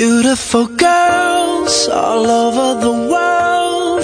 [0.00, 4.02] Beautiful girls all over the world.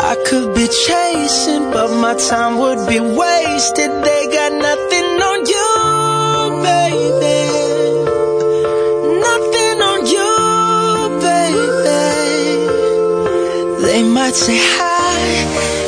[0.00, 3.90] I could be chasing, but my time would be wasted.
[4.06, 5.70] They got nothing on you,
[6.70, 7.40] baby.
[9.28, 10.32] Nothing on you,
[11.28, 11.92] baby.
[13.84, 15.20] They might say hi,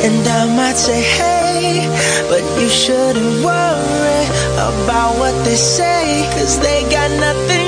[0.04, 1.88] and I might say hey,
[2.28, 4.22] but you shouldn't worry
[4.68, 7.65] about what they say, cause they got nothing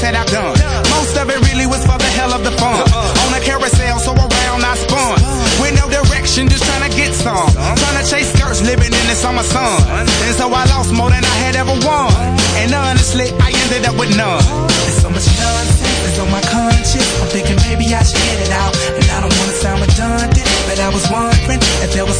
[0.00, 0.56] past that I've done.
[0.90, 2.80] Most of it really was for the hell of the fun.
[2.80, 3.24] Uh-uh.
[3.26, 5.16] On a carousel, so around I spun.
[5.60, 7.48] With no direction, just trying to get some.
[7.52, 10.08] Trying to chase skirts, living in the summer sun.
[10.26, 12.10] And so I lost more than I had ever won.
[12.60, 14.42] And honestly, I ended up with none.
[14.84, 17.08] There's so much nonsense that's on my conscience.
[17.20, 18.74] I'm thinking maybe I should get it out.
[18.96, 22.18] And I don't wanna sound redundant, but I was wondering if there was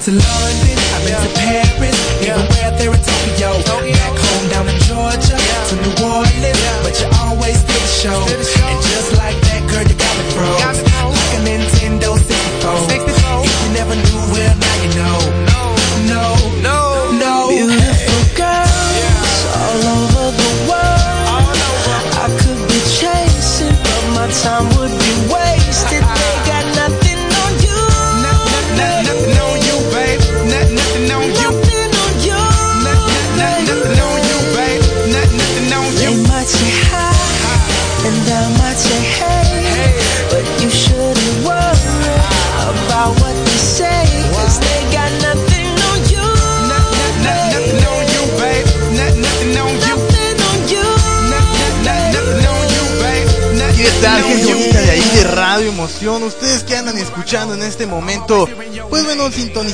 [0.00, 0.87] to London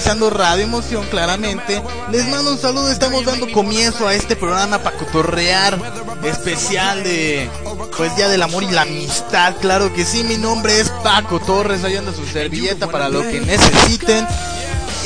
[0.05, 1.83] Radio Emoción claramente.
[2.13, 5.81] Les mando un saludo, estamos dando comienzo a este programa para cotorrear
[6.23, 7.49] especial de,
[7.97, 9.55] pues Día del Amor y la Amistad.
[9.63, 13.41] Claro que sí, mi nombre es Paco Torres, ahí anda su servilleta para lo que
[13.41, 14.27] necesiten.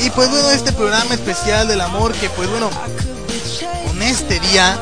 [0.05, 2.69] Y pues bueno, este programa especial del amor que pues bueno,
[3.87, 4.77] con este día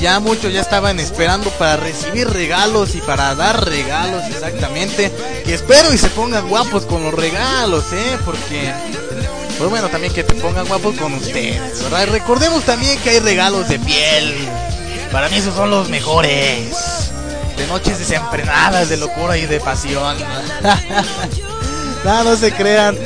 [0.00, 5.12] ya muchos ya estaban esperando para recibir regalos y para dar regalos exactamente.
[5.44, 8.72] Que espero y se pongan guapos con los regalos, eh, porque
[9.58, 12.02] pues bueno, también que te pongan guapos con ustedes, ¿verdad?
[12.06, 14.34] Y recordemos también que hay regalos de piel.
[15.10, 17.10] Para mí esos son los mejores.
[17.56, 20.16] De noches desenfrenadas de locura y de pasión.
[22.04, 22.96] no, no se crean.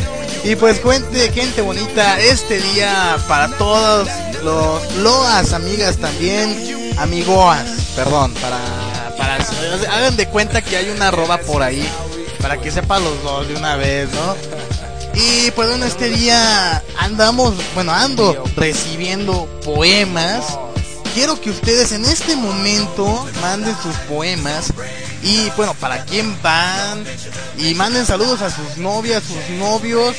[0.43, 4.09] Y pues cuente, gente bonita, este día para todos
[4.43, 7.63] los loas, amigas también, amigoas,
[7.95, 8.59] perdón, para,
[9.19, 9.37] para,
[9.95, 11.87] hagan de cuenta que hay una arroba por ahí,
[12.41, 14.90] para que sepan los dos de una vez, ¿no?
[15.21, 20.59] Y pues bueno, este día andamos, bueno, ando recibiendo poemas.
[21.13, 24.73] Quiero que ustedes en este momento manden sus poemas
[25.23, 27.05] y bueno, para quién van
[27.59, 30.17] y manden saludos a sus novias, sus novios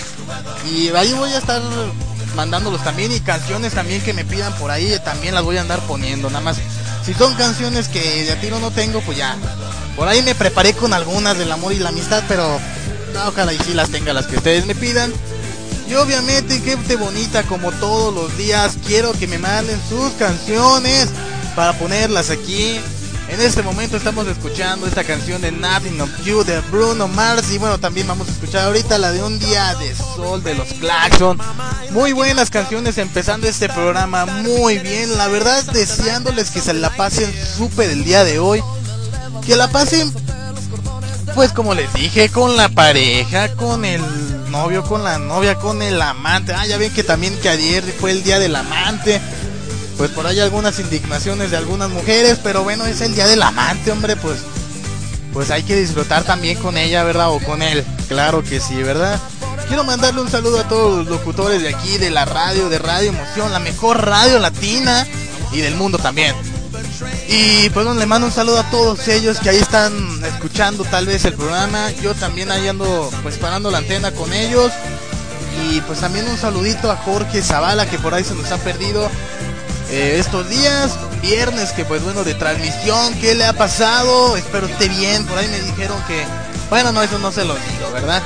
[0.70, 1.62] y ahí voy a estar
[2.36, 5.80] mandándolos también y canciones también que me pidan por ahí también las voy a andar
[5.88, 6.30] poniendo.
[6.30, 6.58] Nada más,
[7.06, 9.36] si son canciones que de a tiro no tengo, pues ya.
[9.96, 12.60] Por ahí me preparé con algunas del amor y la amistad, pero
[13.14, 15.12] no, ojalá y sí las tenga las que ustedes me pidan.
[15.88, 21.10] Y obviamente, gente bonita, como todos los días, quiero que me manden sus canciones
[21.56, 22.80] para ponerlas aquí.
[23.28, 27.58] En este momento estamos escuchando esta canción de Nothing of You de Bruno Mars y
[27.58, 31.40] bueno, también vamos a escuchar ahorita la de Un día de sol de los Claxon.
[31.92, 37.34] Muy buenas canciones empezando este programa, muy bien, la verdad deseándoles que se la pasen
[37.58, 38.62] súper el día de hoy.
[39.46, 40.12] Que la pasen
[41.36, 44.02] pues como les dije, con la pareja, con el
[44.52, 46.54] novio, con la novia, con el amante.
[46.54, 49.22] Ah, ya ven que también que ayer fue el día del amante
[50.02, 53.92] pues por ahí algunas indignaciones de algunas mujeres, pero bueno, es el día del amante,
[53.92, 54.40] hombre, pues
[55.32, 57.30] pues hay que disfrutar también con ella, ¿verdad?
[57.30, 57.86] O con él.
[58.08, 59.20] Claro que sí, ¿verdad?
[59.68, 63.10] Quiero mandarle un saludo a todos los locutores de aquí, de la radio, de Radio
[63.10, 65.06] Emoción, la mejor radio latina
[65.52, 66.36] y del mundo también.
[67.28, 69.94] Y pues bueno, le mando un saludo a todos ellos que ahí están
[70.26, 71.92] escuchando tal vez el programa.
[72.02, 74.72] Yo también ahí ando pues parando la antena con ellos.
[75.64, 79.10] Y pues también un saludito a Jorge Zavala que por ahí se nos ha perdido.
[79.92, 84.38] Eh, estos días, viernes, que pues bueno, de transmisión, ¿qué le ha pasado?
[84.38, 86.24] Espero esté bien, por ahí me dijeron que,
[86.70, 88.24] bueno, no, eso no se lo digo, ¿verdad?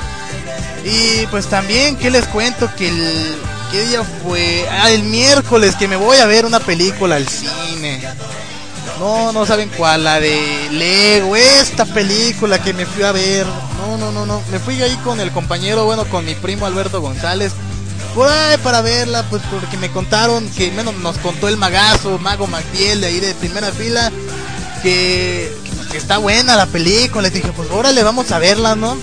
[0.84, 2.70] Y pues también, ¿qué les cuento?
[2.76, 3.36] Que el,
[3.72, 4.64] ¿qué día fue?
[4.70, 8.00] Ah, el miércoles, que me voy a ver una película al cine.
[8.98, 13.46] No, no saben cuál, la de Lego, esta película que me fui a ver.
[13.78, 14.42] No, no, no, no.
[14.50, 17.52] Me fui ahí con el compañero, bueno, con mi primo Alberto González
[18.16, 22.46] por ahí para verla, pues porque me contaron que, menos nos contó el magazo, Mago
[22.46, 24.10] Magdiel de ahí de primera fila,
[24.82, 25.54] que,
[25.92, 27.22] que está buena la película.
[27.22, 28.96] Les dije, pues órale, vamos a verla, ¿no?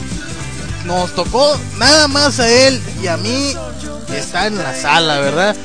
[0.85, 3.53] Nos tocó nada más a él y a mí
[4.15, 5.55] está en la sala, ¿verdad?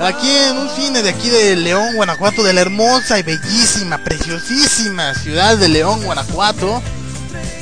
[0.00, 5.14] Aquí en un cine de aquí de León, Guanajuato, de la hermosa y bellísima, preciosísima
[5.14, 6.82] ciudad de León, Guanajuato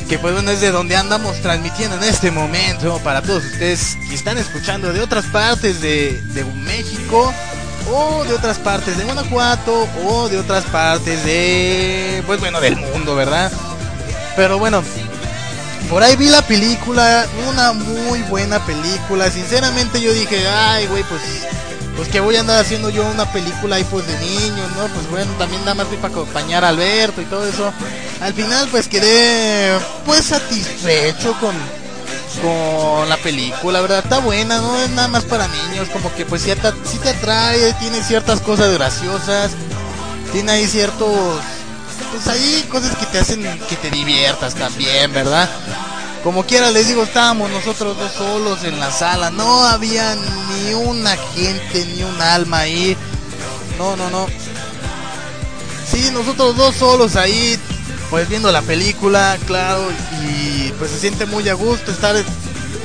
[0.08, 4.14] que pues bueno es de donde andamos transmitiendo en este momento para todos ustedes que
[4.14, 7.32] están escuchando de otras partes de, de México
[7.90, 13.14] o de otras partes de Guanajuato o de otras partes de pues bueno del mundo,
[13.14, 13.50] ¿verdad?
[14.37, 14.82] Pero bueno,
[15.88, 19.31] por ahí vi la película, una muy buena película.
[19.31, 21.20] Sinceramente yo dije, ay, güey, pues
[21.97, 24.87] pues que voy a andar haciendo yo una película ahí pues de niños, ¿no?
[24.89, 27.73] Pues bueno, también nada más fui para acompañar a Alberto y todo eso.
[28.21, 31.55] Al final pues quedé pues satisfecho con
[32.41, 33.99] con la película, ¿verdad?
[33.99, 37.11] Está buena, no es nada más para niños, como que pues sí te, sí te
[37.11, 39.50] atrae, tiene ciertas cosas graciosas,
[40.33, 41.41] tiene ahí ciertos
[42.11, 45.49] pues ahí cosas que te hacen que te diviertas también, ¿verdad?
[46.22, 51.16] Como quiera les digo, estábamos nosotros dos solos en la sala, no había ni una
[51.34, 52.96] gente, ni un alma ahí.
[53.76, 54.28] No, no, no.
[55.90, 57.58] Sí, nosotros dos solos ahí,
[58.08, 59.82] pues viendo la película, claro,
[60.24, 62.24] y pues se siente muy a gusto estar en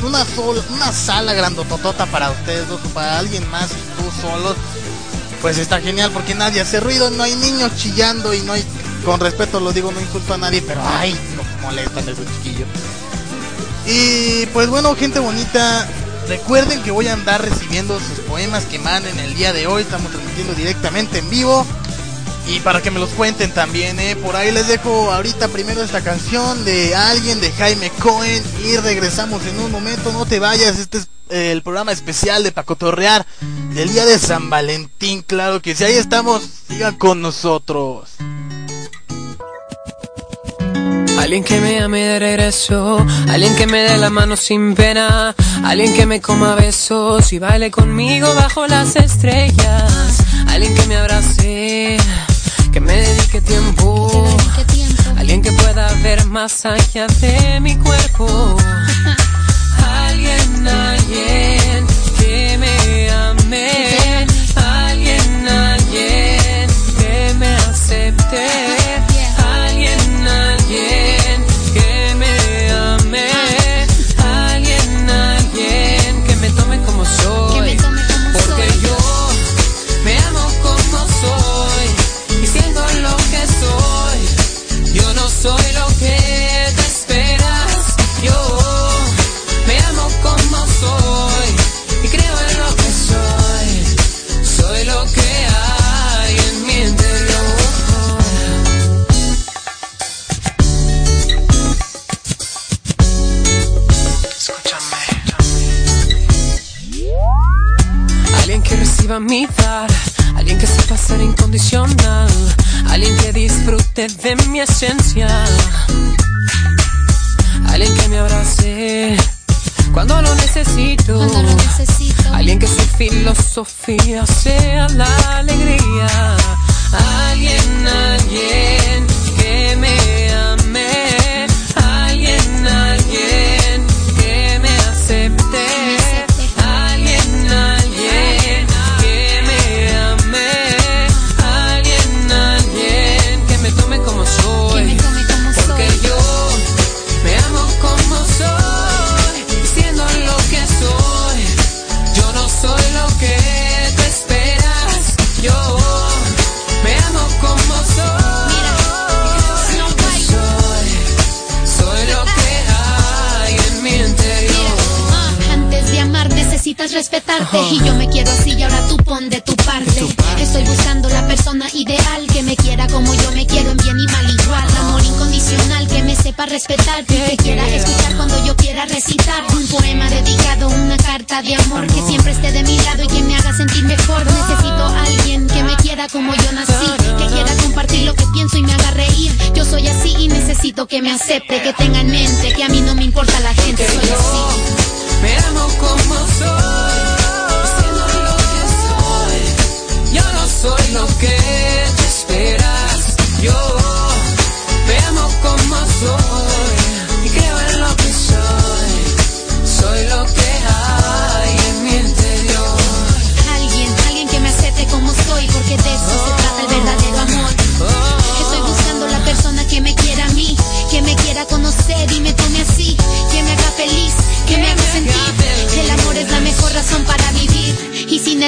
[0.03, 4.55] una sola, una sala grandototota para ustedes dos o para alguien más y tú solos.
[5.43, 8.65] Pues está genial porque nadie hace ruido, no hay niños chillando y no hay,
[9.05, 12.67] con respeto lo digo, no insulto a nadie, pero ay, no molestan esos chiquillos.
[13.87, 15.87] Y pues bueno, gente bonita,
[16.27, 19.83] recuerden que voy a andar recibiendo sus poemas que manden el día de hoy.
[19.83, 21.65] Estamos transmitiendo directamente en vivo.
[22.47, 24.15] Y para que me los cuenten también, ¿eh?
[24.15, 28.43] Por ahí les dejo ahorita primero esta canción de alguien, de Jaime Cohen.
[28.63, 30.79] Y regresamos en un momento, no te vayas.
[30.79, 33.25] Este es el programa especial de Pacotorrear
[33.73, 35.23] del día de San Valentín.
[35.23, 38.09] Claro que si ahí estamos, sigan con nosotros.
[41.27, 45.93] Alguien que me ame de regreso, alguien que me dé la mano sin pena, alguien
[45.93, 51.97] que me coma besos y baile conmigo bajo las estrellas, alguien que me abrace,
[52.71, 54.09] que me dedique tiempo,
[55.17, 58.55] alguien que pueda ver más allá de mi cuerpo,
[59.85, 61.56] alguien, alguien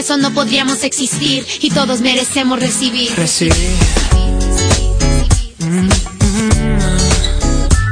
[0.10, 3.16] eso no podríamos existir, y todos merecemos recibir.
[3.16, 3.54] Recibí,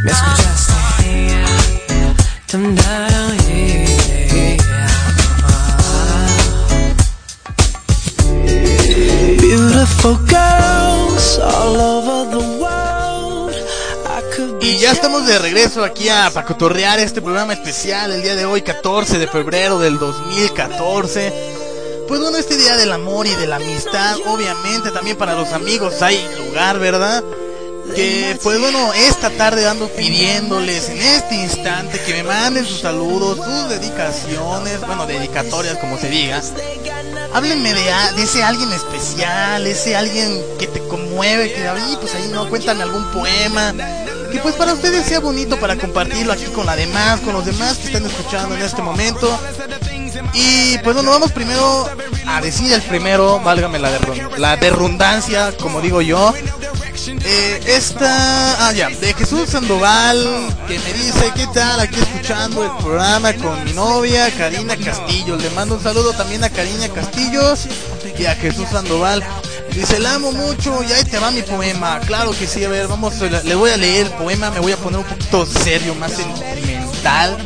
[0.04, 0.74] ¿me escuchaste?
[9.40, 12.58] Beautiful girls all over the
[14.66, 18.64] Y ya estamos de regreso aquí a pacotorrear este programa especial el día de hoy,
[18.64, 21.57] 14 de febrero del 2014.
[22.08, 26.02] Pues bueno, este día del amor y de la amistad, obviamente también para los amigos
[26.02, 27.22] hay lugar, ¿verdad?
[27.96, 33.38] Que pues bueno, esta tarde ando pidiéndoles en este instante que me manden sus saludos,
[33.38, 36.42] sus dedicaciones, bueno, dedicatorias como se diga.
[37.34, 37.84] Háblenme de,
[38.16, 42.84] de ese alguien especial, ese alguien que te conmueve, que ay, pues ahí no, cuéntame
[42.84, 43.74] algún poema.
[44.32, 47.78] Que pues para ustedes sea bonito para compartirlo aquí con la demás, con los demás
[47.78, 49.40] que están escuchando en este momento.
[50.34, 51.90] Y pues bueno, vamos primero
[52.28, 56.34] a decir el primero, válgame la, derrun- la derrundancia, como digo yo.
[57.10, 60.26] Eh, esta, ah ya, de Jesús Sandoval,
[60.68, 61.80] que me dice, ¿qué tal?
[61.80, 65.38] Aquí escuchando el programa con mi novia, Karina Castillo.
[65.38, 67.68] Le mando un saludo también a Karina Castillos
[68.18, 69.24] y a Jesús Sandoval.
[69.72, 72.00] Dice, la amo mucho y ahí te va mi poema.
[72.02, 74.78] Claro que sí, a ver, vamos, le voy a leer el poema, me voy a
[74.78, 77.38] poner un poquito serio, más sentimental.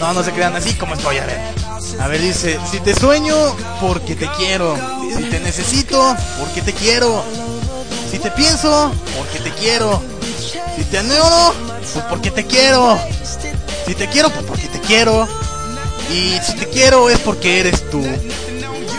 [0.00, 1.38] No, no se crean así como estoy, a ver.
[2.00, 3.34] A ver, dice, si te sueño,
[3.80, 4.76] porque te quiero.
[5.16, 7.24] Si te necesito, porque te quiero.
[8.10, 10.02] Si te pienso, porque te quiero.
[10.76, 11.54] Si te añoro,
[11.92, 12.98] pues porque te quiero.
[13.86, 15.28] Si te quiero, pues porque te quiero.
[16.10, 18.02] Y si te quiero es porque eres tú.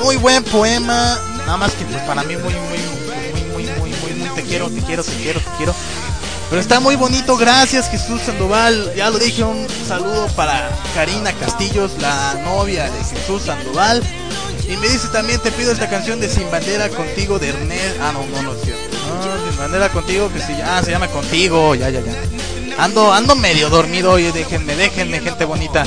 [0.04, 1.20] Muy buen poema.
[1.46, 2.78] Nada más que pues para mí muy, muy,
[3.52, 5.76] muy, muy, muy, muy, muy, te quiero, te quiero, te quiero, te quiero.
[6.54, 8.94] Pero está muy bonito, gracias Jesús Sandoval.
[8.96, 14.04] Ya lo dije, un saludo para Karina Castillos, la novia de Jesús Sandoval.
[14.70, 17.98] Y me dice también, te pido esta canción de Sin Bandera Contigo de Ernest.
[18.00, 18.96] Ah, no, no, no es cierto.
[19.08, 22.14] No, Sin Bandera Contigo, que se, ah, se llama Contigo, ya, ya, ya.
[22.78, 25.86] Ando, ando medio dormido, oye, déjenme, déjenme, gente bonita.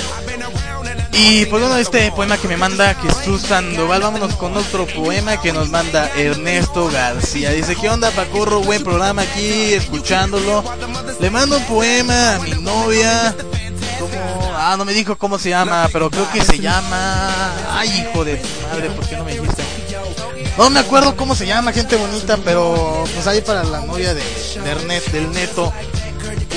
[1.13, 5.53] Y pues bueno, este poema que me manda Jesús Sandoval, vámonos con otro poema que
[5.53, 7.51] nos manda Ernesto García.
[7.51, 8.61] Dice, ¿qué onda Pacorro?
[8.61, 10.63] Buen programa aquí, escuchándolo.
[11.21, 13.35] Le mando un poema a mi novia.
[13.99, 14.53] ¿Cómo?
[14.57, 17.53] Ah, no me dijo cómo se llama, pero creo que se llama...
[17.71, 19.63] Ay, hijo de madre, ¿por qué no me dijiste?
[20.59, 24.23] No me acuerdo cómo se llama, gente bonita, pero pues ahí para la novia de,
[24.23, 25.73] de Ernest, del neto.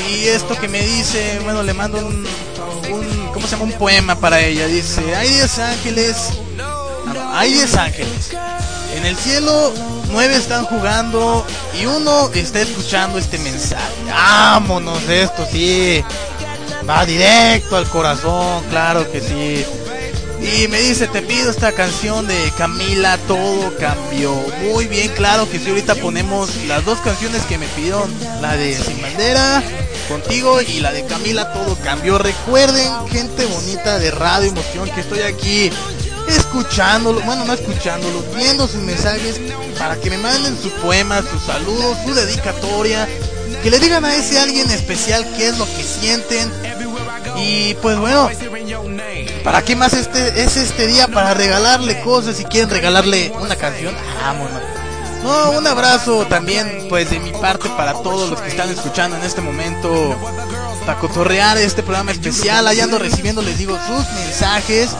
[0.09, 2.25] Y esto que me dice, bueno, le mando un
[3.39, 3.71] ¿cómo se llama?
[3.71, 4.67] Un poema para ella.
[4.67, 6.29] Dice, hay 10 ángeles,
[7.07, 8.31] ah, hay 10 ángeles.
[8.95, 9.73] En el cielo,
[10.11, 11.45] nueve están jugando
[11.79, 13.83] y uno está escuchando este mensaje.
[14.07, 16.03] Vámonos, esto sí.
[16.87, 19.65] Va directo al corazón, claro que sí.
[20.41, 24.33] Y me dice, te pido esta canción de Camila, todo cambió.
[24.63, 28.75] Muy bien, claro que sí, ahorita ponemos las dos canciones que me pidieron, la de
[28.75, 29.61] Sin Bandera,
[30.09, 32.17] contigo y la de Camila, todo cambió.
[32.17, 35.69] Recuerden, gente bonita de Radio Emoción, que estoy aquí
[36.27, 39.39] escuchándolo, bueno, no escuchándolo, viendo sus mensajes
[39.77, 43.07] para que me manden su poema, sus saludos, su dedicatoria,
[43.63, 46.51] que le digan a ese alguien especial qué es lo que sienten.
[47.37, 48.29] Y pues bueno,
[49.43, 51.07] ¿para qué más este es este día?
[51.07, 54.78] Para regalarle cosas, si quieren regalarle una canción, vámonos.
[55.23, 59.23] No, un abrazo también pues de mi parte para todos los que están escuchando en
[59.23, 60.15] este momento
[60.85, 62.67] para cotorrear este programa especial.
[62.67, 64.91] Allá ando recibiendo, les digo, sus mensajes.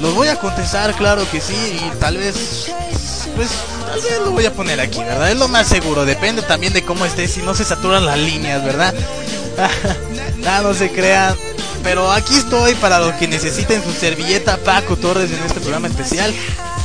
[0.00, 2.34] Los voy a contestar, claro que sí, y tal vez,
[3.36, 3.50] pues,
[3.86, 5.30] tal vez lo voy a poner aquí, ¿verdad?
[5.30, 8.64] Es lo más seguro, depende también de cómo esté, si no se saturan las líneas,
[8.64, 8.92] ¿verdad?
[10.38, 11.36] Nada, no se crean.
[11.84, 16.34] Pero aquí estoy para lo que necesiten su servilleta Paco Torres en este programa especial.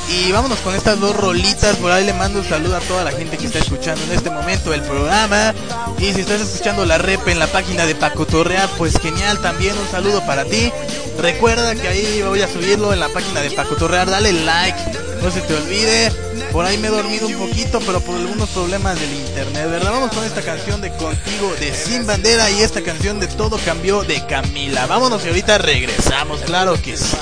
[0.10, 1.76] Y vámonos con estas dos rolitas.
[1.78, 4.30] Por ahí le mando un saludo a toda la gente que está escuchando en este
[4.30, 5.54] momento el programa.
[6.00, 9.78] Y si estás escuchando la rep en la página de Paco Torrear, pues genial también.
[9.78, 10.72] Un saludo para ti.
[11.20, 14.10] Recuerda que ahí voy a subirlo en la página de Paco Torrear.
[14.10, 14.80] Dale like,
[15.22, 16.12] no se te olvide.
[16.52, 19.92] Por ahí me he dormido un poquito, pero por algunos problemas del internet, ¿verdad?
[19.92, 24.04] Vamos con esta canción de Contigo de Sin Bandera y esta canción de Todo Cambió
[24.04, 24.86] de Camila.
[24.86, 27.18] Vámonos y ahorita regresamos, claro que sí.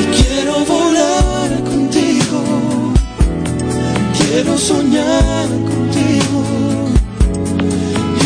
[0.00, 2.40] Y quiero volar contigo.
[4.18, 6.40] Quiero soñar contigo.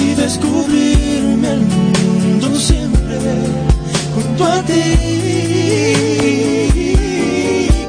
[0.02, 3.18] Y descubrirme el mundo siempre
[4.14, 4.82] junto a ti.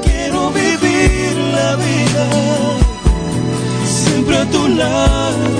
[0.02, 2.26] Quiero vivir la vida
[3.86, 5.53] siempre a tu lado,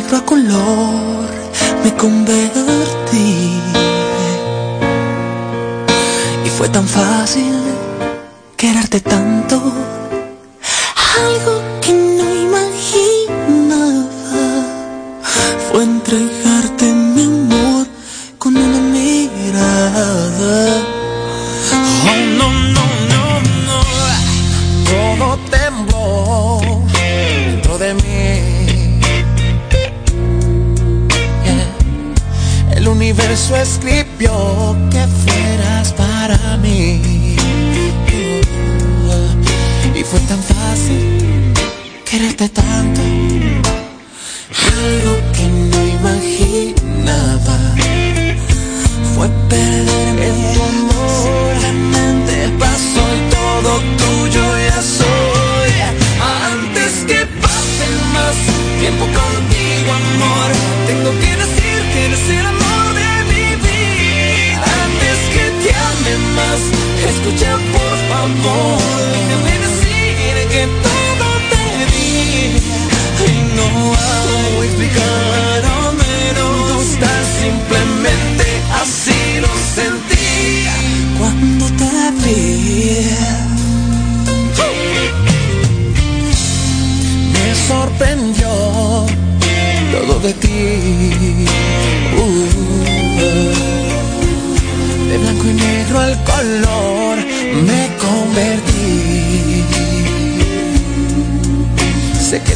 [0.00, 1.28] negro a color
[1.84, 3.60] me convertí.
[6.44, 7.54] Y fue tan fácil
[8.56, 9.56] quererte tanto,
[11.24, 12.09] algo que
[34.20, 34.49] escribió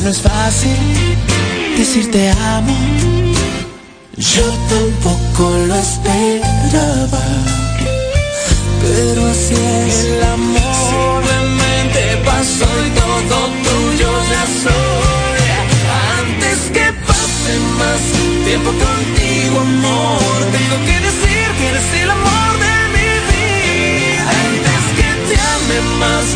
[0.05, 0.77] no es fácil
[1.79, 2.77] decir te amo.
[4.17, 7.25] Yo tampoco lo esperaba.
[8.83, 9.55] Pero así
[9.89, 11.23] es el amor.
[11.25, 13.37] Simplemente pasó y todo
[13.67, 15.43] tuyo ya soy.
[16.21, 18.03] Antes que pase más
[18.45, 20.39] tiempo contigo, amor.
[20.57, 24.25] Tengo que decir que eres el amor de mi vida.
[24.49, 26.27] Antes que te ame más,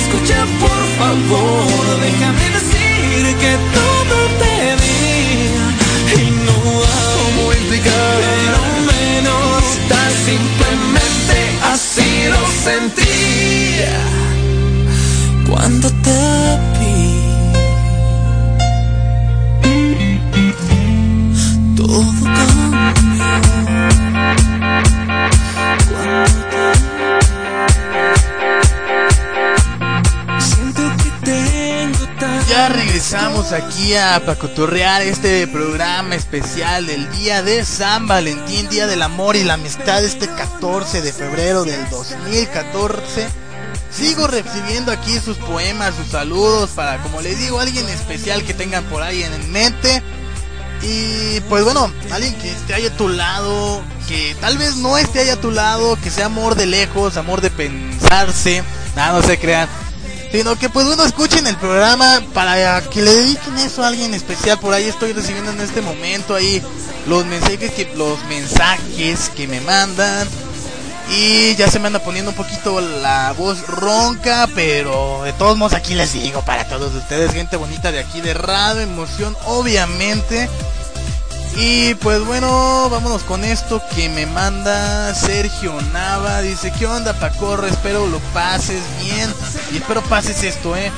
[0.00, 2.00] escucha por favor.
[2.00, 2.57] Déjame
[3.40, 5.00] que todo te di.
[6.20, 6.56] Y no
[6.92, 8.60] hago cómo explicar, pero
[8.92, 11.36] menos tan simplemente
[11.72, 13.08] así lo sentí.
[15.48, 16.77] cuando te
[33.52, 39.44] aquí a Pacotorrear este programa especial del día de San Valentín, Día del Amor y
[39.44, 43.26] la Amistad, este 14 de febrero del 2014.
[43.90, 48.84] Sigo recibiendo aquí sus poemas, sus saludos para, como les digo, alguien especial que tengan
[48.84, 50.02] por ahí en mente.
[50.82, 55.20] Y pues bueno, alguien que esté ahí a tu lado, que tal vez no esté
[55.20, 58.62] ahí a tu lado, que sea amor de lejos, amor de pensarse,
[58.94, 59.68] nada, no se crean.
[60.30, 64.58] Sino que pues bueno, escuchen el programa para que le dediquen eso a alguien especial.
[64.58, 66.62] Por ahí estoy recibiendo en este momento ahí
[67.06, 70.28] los mensajes que, los mensajes que me mandan.
[71.10, 75.72] Y ya se me anda poniendo un poquito la voz ronca, pero de todos modos
[75.72, 80.50] aquí les digo para todos ustedes, gente bonita de aquí de Radio Emoción, obviamente.
[81.56, 86.40] Y pues bueno, vámonos con esto que me manda Sergio Nava.
[86.40, 87.66] Dice, ¿qué onda Pacorro?
[87.66, 89.32] Espero lo pases bien.
[89.72, 90.92] Y espero pases esto, eh.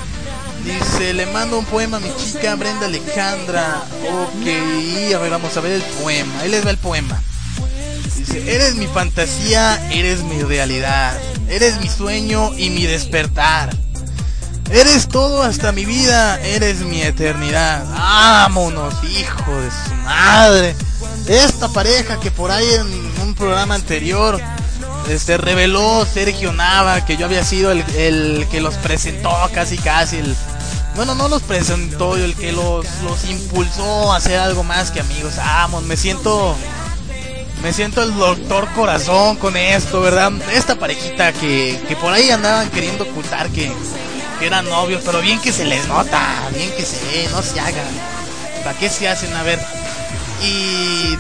[0.64, 3.82] Dice, le mando un poema a mi chica Brenda Alejandra.
[4.12, 6.40] Ok, a ver, vamos a ver el poema.
[6.40, 7.22] Ahí les va el poema.
[8.16, 11.18] Dice, eres mi fantasía, eres mi realidad.
[11.48, 13.70] Eres mi sueño y mi despertar.
[14.72, 17.84] Eres todo hasta mi vida, eres mi eternidad.
[17.90, 20.76] Vámonos, hijo de su madre.
[21.26, 22.86] Esta pareja que por ahí en
[23.22, 24.40] un programa anterior
[25.08, 30.18] este reveló Sergio Nava que yo había sido el, el que los presentó casi casi
[30.18, 30.36] el
[30.94, 35.36] bueno no los presentó el que los, los impulsó a hacer algo más que amigos
[35.36, 36.54] vamos me siento
[37.62, 42.70] me siento el doctor corazón con esto verdad esta parejita que, que por ahí andaban
[42.70, 43.72] queriendo ocultar que,
[44.40, 47.60] que eran novios pero bien que se les nota bien que se ve no se
[47.60, 47.86] hagan
[48.64, 49.60] para qué se hacen a ver
[50.42, 51.16] y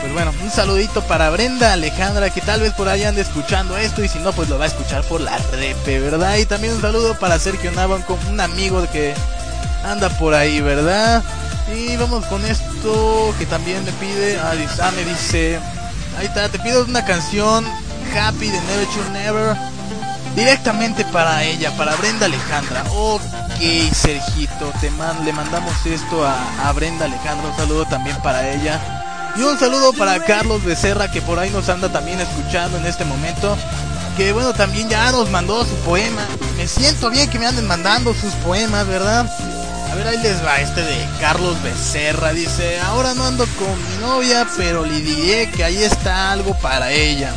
[0.00, 4.02] pues bueno, un saludito para Brenda Alejandra que tal vez por ahí ande escuchando esto
[4.02, 6.36] y si no pues lo va a escuchar por la repe, ¿verdad?
[6.36, 9.14] Y también un saludo para Sergio Navan con un amigo que
[9.84, 11.22] anda por ahí, ¿verdad?
[11.74, 15.58] Y vamos con esto que también me pide, ah, ah, me dice,
[16.18, 17.66] ahí está, te pido una canción
[18.14, 19.56] Happy de Never to Never
[20.34, 22.84] directamente para ella, para Brenda Alejandra.
[22.92, 23.22] Ok,
[23.92, 24.90] Sergito, te
[25.24, 28.80] le mandamos esto a, a Brenda Alejandro, un saludo también para ella.
[29.36, 33.04] Y un saludo para Carlos Becerra que por ahí nos anda también escuchando en este
[33.04, 33.56] momento.
[34.16, 36.26] Que bueno, también ya nos mandó su poema.
[36.56, 39.30] Me siento bien que me anden mandando sus poemas, ¿verdad?
[39.90, 42.32] A ver, ahí les va este de Carlos Becerra.
[42.32, 46.90] Dice, ahora no ando con mi novia, pero le diré que ahí está algo para
[46.92, 47.32] ella.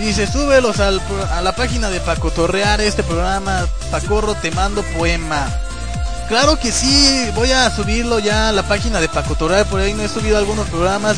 [0.00, 3.66] Dice, súbelos al, a la página de Paco Torrear, este programa.
[3.90, 5.46] Pacorro, te mando poema.
[6.26, 9.66] Claro que sí, voy a subirlo ya a la página de Paco Torrear.
[9.66, 11.16] Por ahí no he subido algunos programas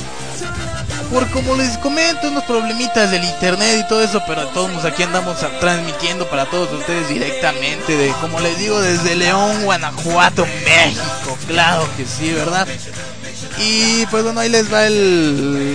[1.13, 5.37] por como les comento, unos problemitas del internet y todo eso, pero todos aquí andamos
[5.61, 12.07] transmitiendo para todos ustedes directamente, de como les digo, desde León, Guanajuato, México, claro que
[12.07, 12.67] sí, ¿verdad?
[13.59, 15.72] Y pues bueno, ahí les va el...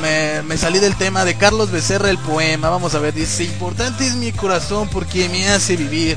[0.00, 4.06] Me, me salí del tema de Carlos Becerra, el poema, vamos a ver, dice, importante
[4.06, 6.16] es mi corazón porque me hace vivir,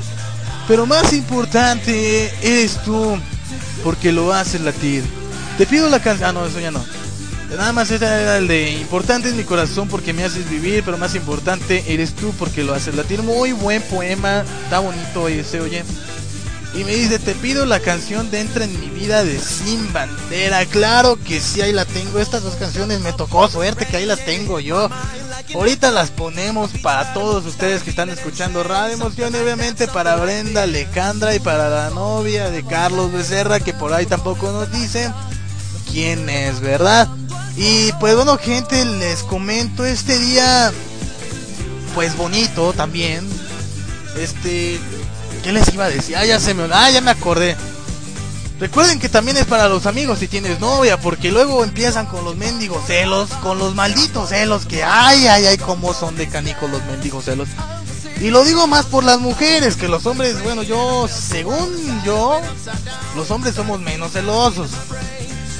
[0.66, 3.18] pero más importante eres tú
[3.82, 5.04] porque lo haces latir.
[5.58, 6.30] Te pido la canción...
[6.30, 6.84] Ah, no, eso ya no.
[7.50, 11.14] Nada más era el de importante es mi corazón porque me haces vivir, pero más
[11.14, 13.22] importante eres tú porque lo haces latir.
[13.22, 15.84] Muy buen poema, está bonito ese, oye.
[16.74, 20.66] Y me dice, te pido la canción de Entra en mi vida de Sin Bandera.
[20.66, 22.18] Claro que sí, ahí la tengo.
[22.18, 24.90] Estas dos canciones me tocó suerte que ahí las tengo yo.
[25.54, 31.34] Ahorita las ponemos para todos ustedes que están escuchando Radio Emoción, obviamente para Brenda Alejandra
[31.34, 35.12] y para la novia de Carlos Becerra, que por ahí tampoco nos dice
[35.92, 37.08] quién es, ¿verdad?
[37.56, 40.72] Y pues bueno, gente, les comento este día,
[41.94, 43.24] pues bonito también.
[44.16, 44.80] Este,
[45.44, 46.16] ¿qué les iba a decir?
[46.16, 47.54] Ah, ya se me, ah, ya me acordé.
[48.58, 52.36] Recuerden que también es para los amigos si tienes novia, porque luego empiezan con los
[52.36, 56.82] mendigos celos, con los malditos celos, que ay, ay, ay, cómo son de canicos los
[56.84, 57.48] mendigos celos.
[58.20, 62.40] Y lo digo más por las mujeres, que los hombres, bueno, yo, según yo,
[63.14, 64.70] los hombres somos menos celosos.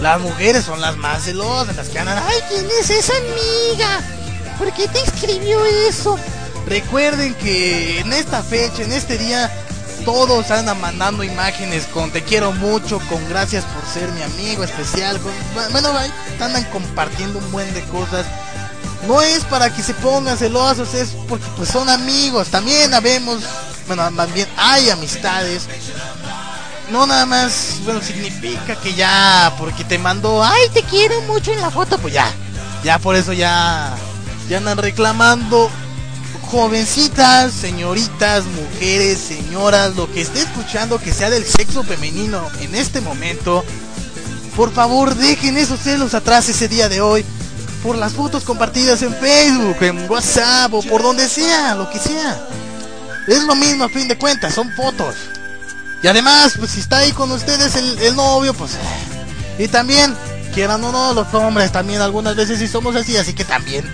[0.00, 4.00] Las mujeres son las más celosas, las que andan, ay, ¿quién es esa amiga?
[4.56, 6.18] ¿Por qué te escribió eso?
[6.66, 9.52] Recuerden que en esta fecha, en este día,
[10.04, 15.18] todos andan mandando imágenes con te quiero mucho, con gracias por ser mi amigo especial,
[15.20, 15.32] con,
[15.72, 15.90] bueno,
[16.40, 18.26] andan compartiendo un buen de cosas.
[19.06, 22.48] No es para que se pongan celosos, es porque pues son amigos.
[22.48, 23.40] También habemos,
[23.86, 25.68] bueno, también hay amistades
[26.90, 31.60] no nada más, bueno, significa que ya, porque te mandó, ay, te quiero mucho en
[31.60, 32.30] la foto, pues ya,
[32.82, 33.94] ya por eso ya,
[34.48, 35.70] ya andan reclamando.
[36.54, 43.00] Jovencitas, señoritas, mujeres, señoras, lo que esté escuchando que sea del sexo femenino en este
[43.00, 43.64] momento,
[44.54, 47.24] por favor dejen esos celos atrás ese día de hoy
[47.82, 52.46] por las fotos compartidas en Facebook, en WhatsApp o por donde sea, lo que sea.
[53.26, 55.16] Es lo mismo a fin de cuentas, son fotos.
[56.04, 58.76] Y además, pues si está ahí con ustedes el, novio, pues...
[59.58, 60.14] Y también,
[60.54, 63.84] quieran o no, los hombres también algunas veces sí somos así, así que también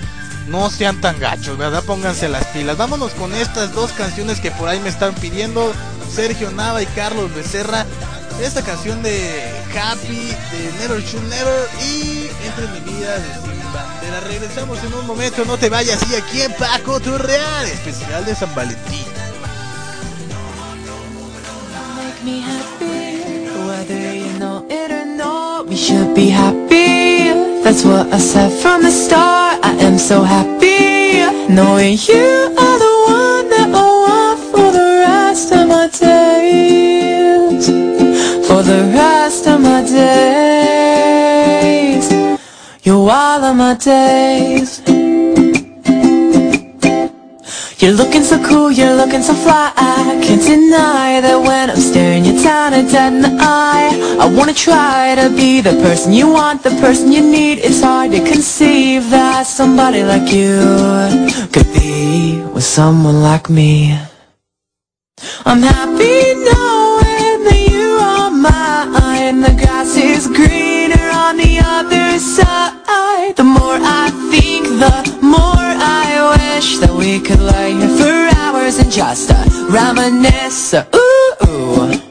[0.49, 1.83] no sean tan gachos, ¿verdad?
[1.85, 2.77] Pónganse las pilas.
[2.77, 5.73] Vámonos con estas dos canciones que por ahí me están pidiendo
[6.13, 7.87] Sergio Nava y Carlos Becerra.
[8.43, 14.21] Esta canción de Happy, de Never Should Never y Entre mi vida de Sin Bandera.
[14.21, 18.55] Regresamos en un momento, no te vayas y aquí en Paco Turreal, especial de San
[18.55, 19.05] Valentín.
[22.25, 24.61] me happy, whether you know.
[25.71, 26.90] We should be happy.
[27.63, 29.61] That's what I said from the start.
[29.63, 31.21] I am so happy
[31.53, 37.67] knowing you are the one that I want for the rest of my days.
[38.49, 40.01] For the rest of my days.
[42.83, 44.80] You're all of my days.
[47.81, 49.73] You're looking so cool, you're looking so fly.
[49.75, 54.27] I can't deny that when I'm staring you down and dead in the eye I
[54.27, 57.57] wanna try to be the person you want, the person you need.
[57.61, 60.61] It's hard to conceive that somebody like you
[61.55, 63.99] Could be with someone like me.
[65.47, 69.41] I'm happy knowing that you are mine.
[69.41, 72.60] The grass is greener on the other side
[76.81, 80.75] that we could lay here for hours and just uh, reminisce.
[80.75, 82.11] Uh, ooh, ooh.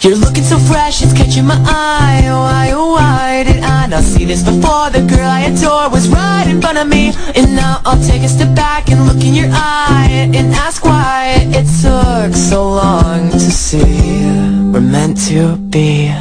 [0.00, 2.22] You're looking so fresh, it's catching my eye.
[2.26, 4.90] Why, oh, why did I not see this before?
[4.90, 7.12] The girl I adore was right in front of me.
[7.34, 11.48] And now I'll take a step back and look in your eye and ask why
[11.50, 14.22] it took so long to see.
[14.70, 16.12] We're meant to be.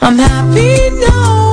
[0.00, 1.49] I'm happy knowing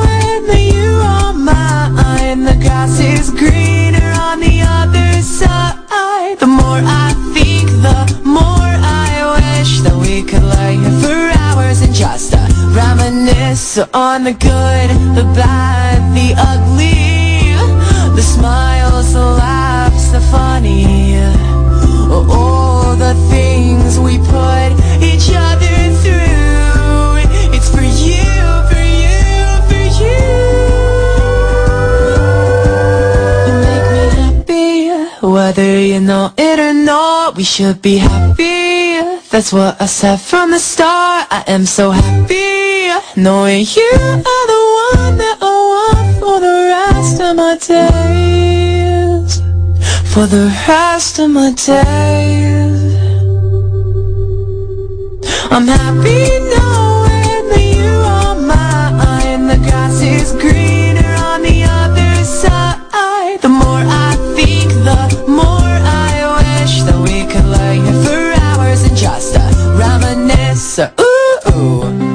[13.78, 17.54] So on the good, the bad, the ugly,
[18.16, 21.16] the smiles, the laughs, the funny,
[22.10, 27.22] all the things we put each other through.
[27.54, 28.26] It's for you,
[28.72, 29.22] for you,
[29.70, 30.26] for you.
[33.46, 37.36] You make me happy, whether you know it or not.
[37.36, 38.67] We should be happy.
[39.30, 41.28] That's what I said from the start.
[41.30, 44.64] I am so happy knowing you are the
[44.96, 49.42] one that I want for the rest of my days.
[50.14, 52.96] For the rest of my days.
[55.52, 56.47] I'm happy
[70.78, 70.94] reminisce.
[71.00, 72.08] Ooh, ooh.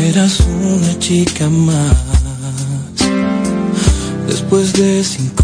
[0.00, 1.96] Eras una chica más.
[4.28, 5.43] Después de cinco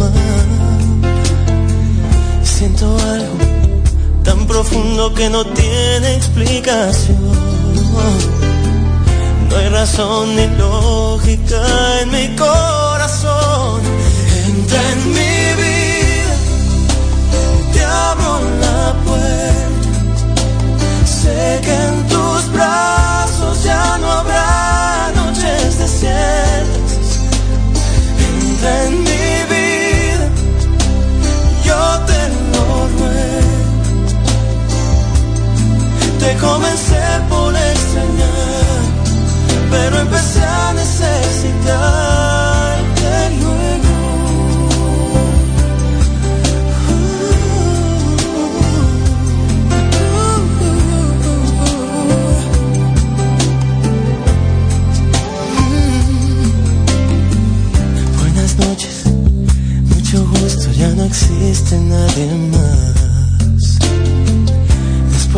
[4.63, 7.17] Profundo que no tiene explicación.
[9.49, 11.61] No hay razón ni lógica
[12.01, 13.81] en mi corazón.
[14.45, 16.35] Entra en mi vida,
[17.73, 19.89] te abro la puerta.
[21.05, 24.60] Sé que en tus brazos ya no habrá
[36.39, 36.95] Comencé
[37.29, 38.81] por extrañar,
[39.69, 41.69] pero empecé a necesitarte
[43.41, 43.95] luego.
[58.19, 59.03] Buenas noches,
[59.89, 62.70] mucho gusto, ya no existe nadie más.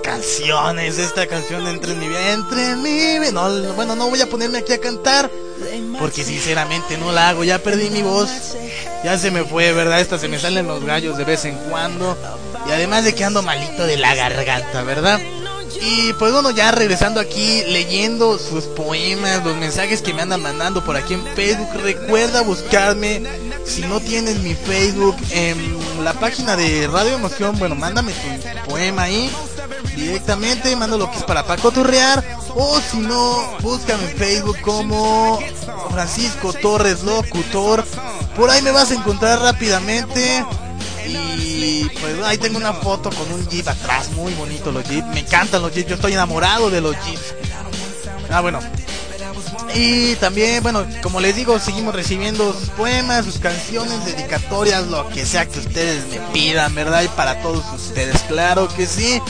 [0.00, 0.98] Canciones.
[0.98, 3.32] Esta canción Entre mi vida, entre mi vida.
[3.32, 5.30] No, bueno, no voy a ponerme aquí a cantar.
[5.98, 7.44] Porque sinceramente no la hago.
[7.44, 8.30] Ya perdí mi voz.
[9.04, 10.00] Ya se me fue, ¿verdad?
[10.00, 12.16] Esta se me salen los gallos de vez en cuando.
[12.68, 15.20] Y además de que ando malito de la garganta, ¿verdad?
[15.80, 20.84] Y pues bueno, ya regresando aquí, leyendo sus poemas, los mensajes que me andan mandando
[20.84, 21.68] por aquí en Facebook.
[21.82, 23.22] Recuerda buscarme,
[23.64, 27.58] si no tienes mi Facebook, en la página de Radio Emoción.
[27.58, 29.30] Bueno, mándame tu poema ahí
[30.10, 32.24] directamente, mando lo que es para Paco Turrear.
[32.54, 35.38] O si no, búscame en Facebook como
[35.90, 37.84] Francisco Torres Locutor.
[38.36, 40.44] Por ahí me vas a encontrar rápidamente.
[41.06, 45.08] Y pues ahí tengo una foto con un Jeep atrás, muy bonito los Jeeps.
[45.08, 47.34] Me encantan los Jeeps, yo estoy enamorado de los Jeeps.
[48.30, 48.60] Ah, bueno.
[49.74, 55.24] Y también, bueno, como les digo, seguimos recibiendo sus poemas, sus canciones, dedicatorias, lo que
[55.24, 57.02] sea que ustedes me pidan, ¿verdad?
[57.02, 59.22] Y para todos ustedes, claro que sí.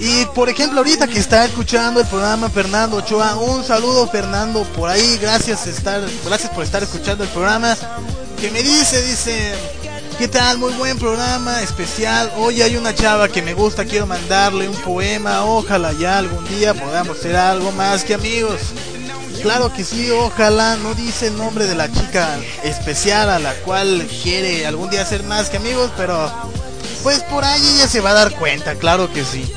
[0.00, 4.88] Y por ejemplo, ahorita que está escuchando el programa Fernando Ochoa, un saludo Fernando por
[4.88, 7.76] ahí, gracias estar, gracias por estar escuchando el programa.
[8.40, 9.54] Que me dice, dice,
[10.18, 10.58] ¿Qué tal?
[10.58, 12.32] Muy buen programa especial.
[12.38, 15.44] Hoy hay una chava que me gusta, quiero mandarle un poema.
[15.44, 18.60] Ojalá ya algún día podamos ser algo más que amigos.
[19.42, 20.76] Claro que sí, ojalá.
[20.76, 25.22] No dice el nombre de la chica especial a la cual quiere algún día ser
[25.22, 26.32] más que amigos, pero
[27.04, 29.48] pues por ahí ella se va a dar cuenta, claro que sí.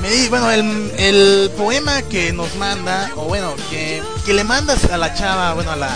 [0.00, 4.84] Me dice, bueno, el, el poema que nos manda, o bueno, que, que le mandas
[4.84, 5.94] a la chava, bueno, a la,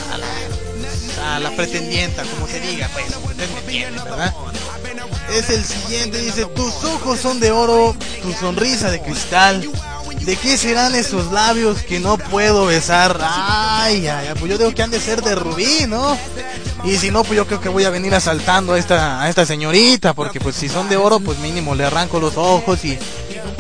[1.35, 4.35] a la pretendienta, como se diga, pues, ustedes me entienden, ¿verdad?
[5.33, 9.69] Es el siguiente, dice, tus ojos son de oro, tu sonrisa de cristal.
[10.21, 13.19] ¿De qué serán esos labios que no puedo besar?
[13.21, 16.17] Ay, ay, pues yo digo que han de ser de rubí, ¿no?
[16.83, 19.45] Y si no, pues yo creo que voy a venir asaltando a esta, a esta
[19.45, 22.99] señorita, porque pues si son de oro, pues mínimo le arranco los ojos y,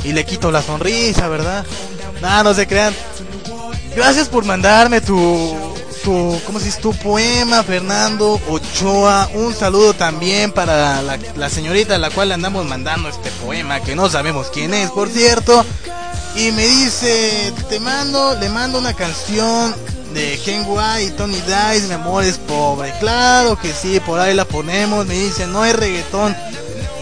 [0.05, 1.65] y le quito la sonrisa, ¿verdad?
[2.21, 2.95] Nada, no se crean.
[3.97, 5.55] Gracias por mandarme tu,
[6.03, 6.81] tu, ¿cómo se dice?
[6.81, 9.29] Tu poema, Fernando Ochoa.
[9.35, 13.81] Un saludo también para la, la, señorita a la cual le andamos mandando este poema,
[13.81, 15.65] que no sabemos quién es, por cierto.
[16.37, 19.75] Y me dice, te mando, le mando una canción
[20.15, 20.65] de Ken
[21.03, 22.93] y Tony Dice, mi amor es pobre.
[23.01, 25.07] Claro que sí, por ahí la ponemos.
[25.07, 26.37] Me dice, no es reggaetón,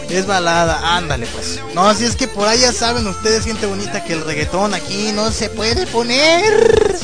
[0.09, 0.95] es balada.
[0.95, 1.59] Ándale pues.
[1.73, 5.31] No, así es que por ya saben ustedes, gente bonita, que el reggaetón aquí no
[5.31, 6.97] se puede poner.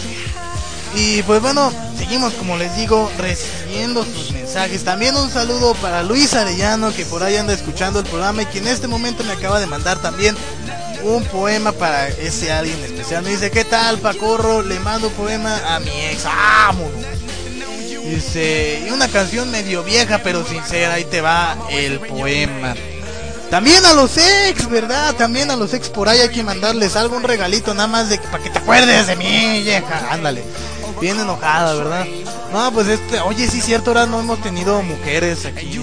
[0.95, 4.84] Y pues bueno, seguimos como les digo recibiendo sus mensajes.
[4.84, 8.58] También un saludo para Luis Arellano que por ahí anda escuchando el programa y que
[8.58, 10.36] en este momento me acaba de mandar también
[11.04, 13.24] un poema para ese alguien especial.
[13.24, 14.62] Me dice, ¿qué tal Pacorro?
[14.62, 16.24] Le mando un poema a mi ex.
[16.24, 17.18] ¡Vámonos!
[18.04, 22.76] Dice, una canción medio vieja pero sincera, ahí te va el poema.
[23.50, 25.16] También a los ex, ¿verdad?
[25.16, 28.18] También a los ex por ahí hay que mandarles algo, un regalito nada más de
[28.18, 30.08] para que te acuerdes de mí, vieja.
[30.12, 30.43] Ándale
[31.00, 32.06] bien enojada, ¿verdad?
[32.52, 35.80] No, pues este, oye, sí, cierto, ahora no hemos tenido mujeres aquí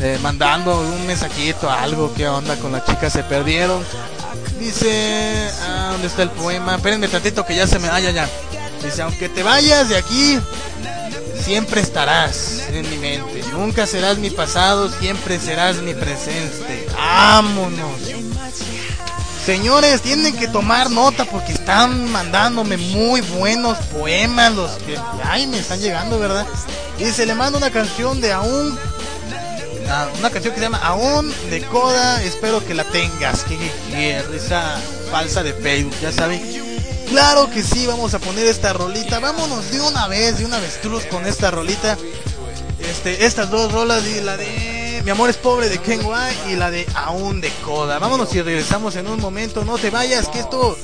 [0.00, 3.12] eh, mandando un mensajito, algo, ¿qué onda con las chicas?
[3.12, 3.84] Se perdieron.
[4.58, 6.76] Dice, ah, ¿dónde está el poema?
[6.76, 8.28] Espérenme tantito que ya se me vaya ya.
[8.82, 10.38] Dice, aunque te vayas de aquí,
[11.44, 13.42] siempre estarás en mi mente.
[13.52, 16.86] Nunca serás mi pasado, siempre serás mi presente.
[16.96, 18.00] Vámonos.
[19.44, 25.58] Señores, tienen que tomar nota porque están mandándome muy buenos poemas los que ay me
[25.58, 26.46] están llegando, ¿verdad?
[26.98, 28.78] Y se le manda una canción de aún
[30.18, 33.44] una canción que se llama Aún de Coda, espero que la tengas.
[33.44, 34.80] Que, esa
[35.10, 36.73] falsa de Facebook, ya saben.
[37.08, 39.20] Claro que sí, vamos a poner esta rolita.
[39.20, 41.96] Vámonos de una vez, de una avestruz con esta rolita.
[42.78, 46.00] Este, estas dos rolas y la de mi amor es pobre de Ken
[46.48, 47.98] y la de Aún de Coda.
[47.98, 49.64] Vámonos y regresamos en un momento.
[49.64, 50.76] No te vayas, que esto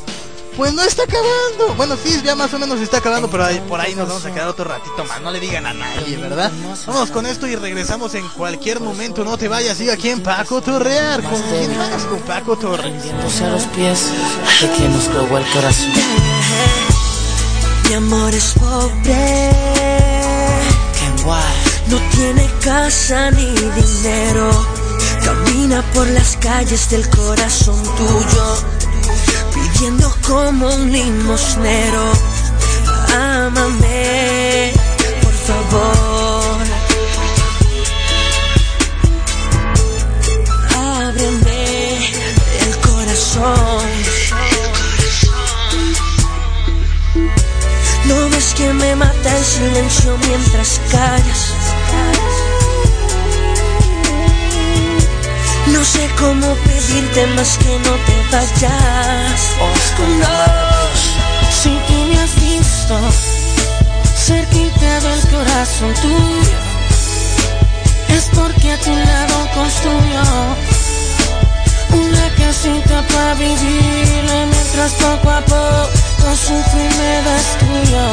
[0.56, 1.74] pues no está acabando.
[1.76, 4.48] Bueno, sí, ya más o menos está acabando, pero por ahí nos vamos a quedar
[4.48, 5.20] otro ratito más.
[5.20, 6.50] No le digan a nadie, ¿verdad?
[6.86, 9.24] Vamos con esto y regresamos en cualquier momento.
[9.24, 11.22] No te vayas, siga aquí en Paco Torrear.
[11.22, 12.04] ¿Con quién más?
[12.04, 12.92] Con Paco Torres.
[13.42, 14.06] a los pies
[14.60, 15.92] de quien nos robó el corazón.
[17.88, 19.50] Mi amor es pobre.
[21.88, 24.50] No tiene casa ni dinero.
[25.24, 28.56] Camina por las calles del corazón tuyo,
[29.60, 32.12] pidiendo como un limosnero.
[33.14, 34.72] Ámame,
[35.22, 36.66] por favor.
[40.76, 42.06] Ábreme
[42.60, 43.88] el corazón.
[48.06, 52.49] No ves que me mata el silencio mientras callas.
[55.72, 59.40] No sé cómo pedirte más que no te vayas.
[60.18, 60.34] No,
[61.62, 62.98] si tú me has visto
[64.16, 66.58] cerquita del corazón tuyo,
[68.08, 70.22] es porque a tu lado construyó
[71.92, 78.06] una casita para vivir mientras poco a poco sufro y me destruyo.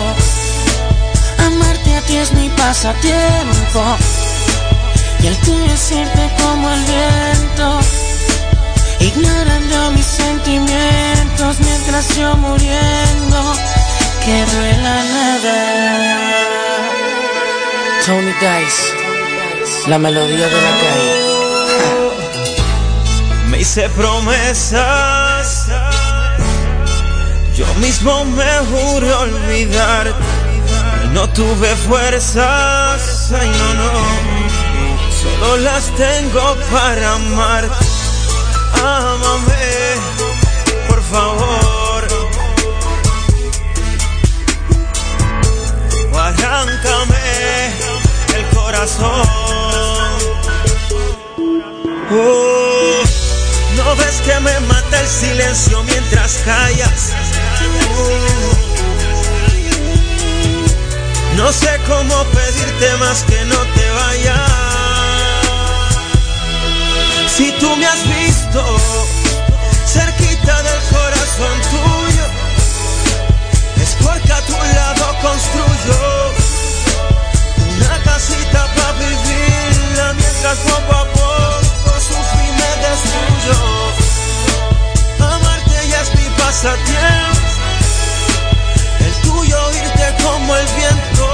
[1.45, 3.97] Amarte a ti es mi pasatiempo
[5.21, 7.79] y el tuyo irte como el viento,
[8.99, 13.55] ignorando mis sentimientos mientras yo muriendo
[14.25, 15.57] quedo en nada.
[18.05, 18.93] Tony Dice,
[19.87, 21.15] la melodía de la calle.
[23.49, 25.67] Me hice promesas,
[27.55, 30.13] yo mismo me juré olvidarte
[31.05, 34.26] y no tuve fuerzas, ay no, no
[35.21, 37.69] solo las tengo para amar.
[38.83, 39.95] Ámame,
[40.87, 42.07] por favor.
[46.13, 47.71] O arráncame
[48.35, 49.27] el corazón.
[52.09, 53.03] Oh,
[53.75, 57.13] no ves que me mata el silencio mientras callas.
[57.99, 58.67] Oh,
[61.35, 64.66] no sé cómo pedirte más que no te vayas.
[67.37, 68.63] Si tú me has visto
[69.85, 72.25] cerquita del corazón tuyo,
[73.79, 76.33] es porque a tu lado construyo
[77.75, 81.61] una casita para vivirla mientras poco a poco
[82.07, 83.57] sufro y me destruyo.
[85.19, 87.49] Amarte ya es mi pasatiempo,
[88.99, 91.27] el tuyo irte como el viento,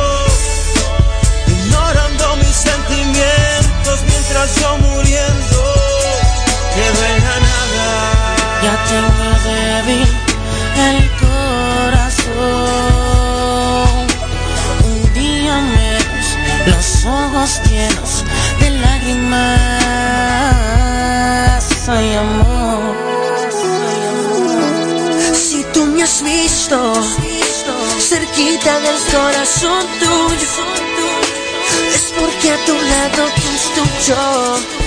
[1.47, 5.52] ignorando mis sentimientos mientras yo muriendo
[7.25, 7.87] la nada.
[8.63, 10.09] Ya tengo débil
[10.89, 12.33] el corazón.
[14.85, 16.25] Un día menos,
[16.67, 18.11] los ojos llenos
[18.59, 19.63] de lágrimas.
[21.87, 22.95] Ay, amor.
[25.33, 26.77] Si tú me has visto
[27.99, 30.65] cerquita del corazón tuyo,
[31.95, 34.82] es porque a tu lado construyo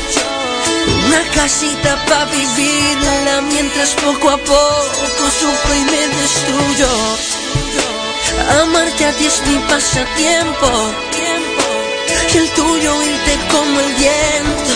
[1.06, 6.88] una casita para vivirla mientras poco a poco sufro y me destruyo.
[8.62, 10.68] Amarte a ti es mi pasatiempo
[12.32, 14.72] y el tuyo irte como el viento,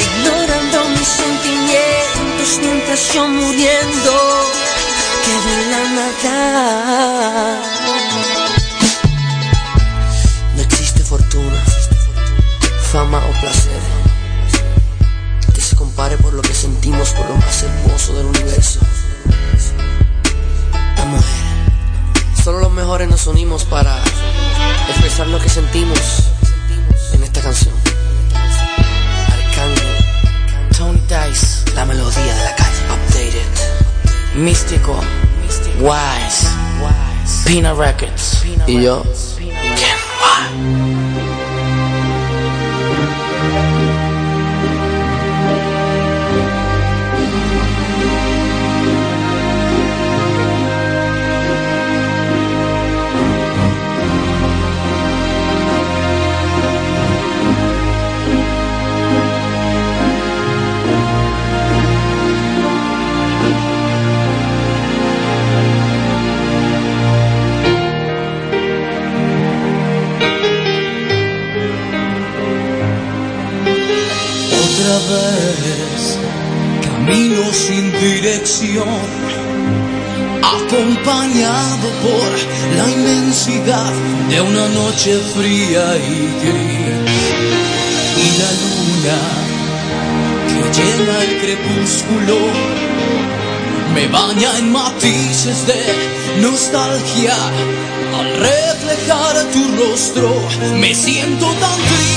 [0.00, 4.12] ignorando mis sentimientos mientras yo muriendo
[5.24, 7.60] quedo en la nada.
[10.56, 11.64] No existe fortuna,
[12.92, 14.03] fama o placer
[16.04, 18.78] compare por lo que sentimos por lo más hermoso del universo.
[20.98, 21.24] La mujer.
[22.42, 24.02] Solo los mejores nos unimos para
[24.90, 25.98] expresar lo que sentimos
[27.14, 27.74] en esta canción.
[29.32, 30.04] Arcángel,
[30.76, 32.80] Tony Dice, la melodía de la calle.
[32.92, 35.00] Updated, Místico,
[35.80, 36.46] Wise,
[37.46, 38.44] Pina Records.
[38.66, 39.02] Y yo,
[39.38, 41.03] Ken
[77.06, 78.88] camino sin dirección,
[80.42, 82.30] acompañado por
[82.78, 83.92] la inmensidad
[84.30, 87.22] de una noche fría y gris.
[88.16, 89.18] Y la luna
[90.48, 92.36] que llena el crepúsculo
[93.94, 97.36] me baña en matices de nostalgia.
[98.18, 100.30] Al reflejar tu rostro,
[100.80, 102.13] me siento tan triste,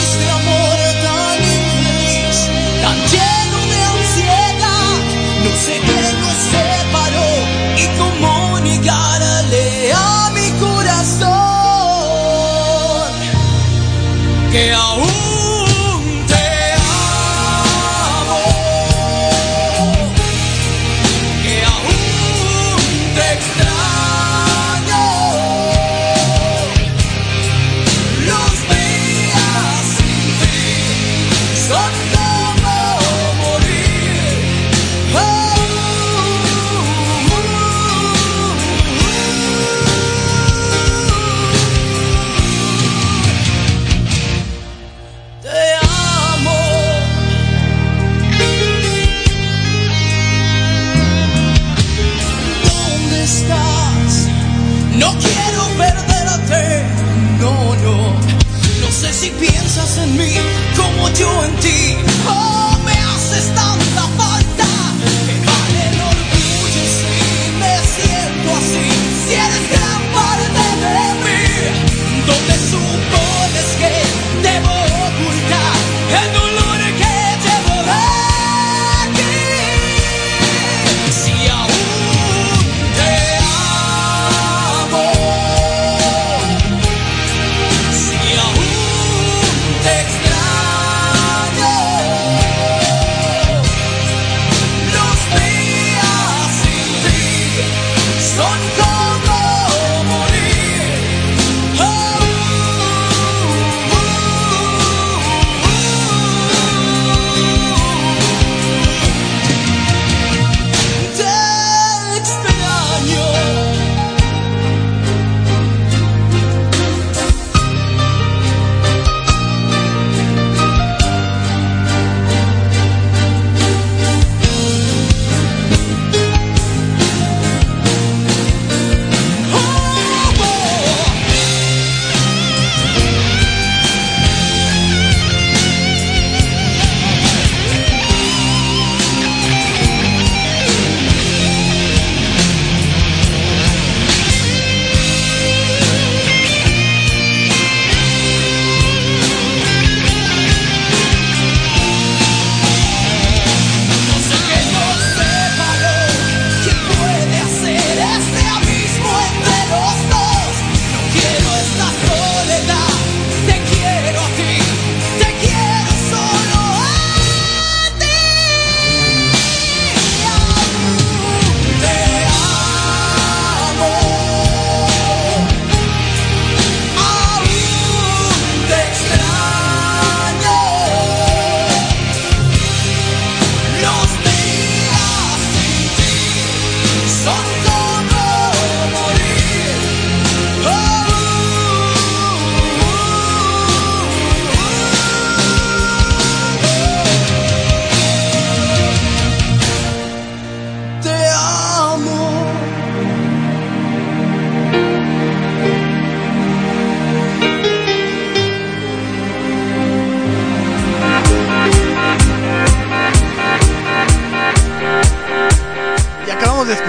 [14.57, 15.16] que aún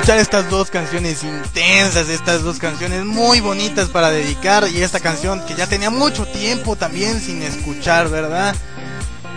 [0.09, 5.44] escuchar estas dos canciones intensas, estas dos canciones muy bonitas para dedicar y esta canción
[5.44, 8.54] que ya tenía mucho tiempo también sin escuchar, ¿verdad?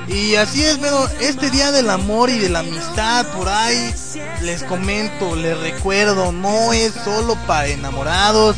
[0.08, 3.94] Y así es, pero este día del amor y de la amistad por ahí
[4.44, 8.56] les comento, les recuerdo, no es solo para enamorados,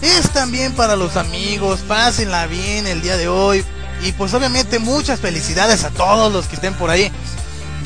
[0.00, 3.62] es también para los amigos, pásenla bien el día de hoy
[4.02, 7.12] y pues obviamente muchas felicidades a todos los que estén por ahí.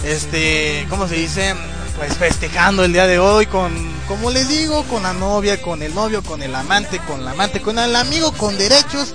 [0.05, 1.57] Este, ¿cómo se dice?
[1.99, 3.73] Pues festejando el día de hoy con,
[4.07, 7.61] como les digo, con la novia, con el novio, con el amante, con la amante,
[7.61, 9.15] con el amigo con derechos,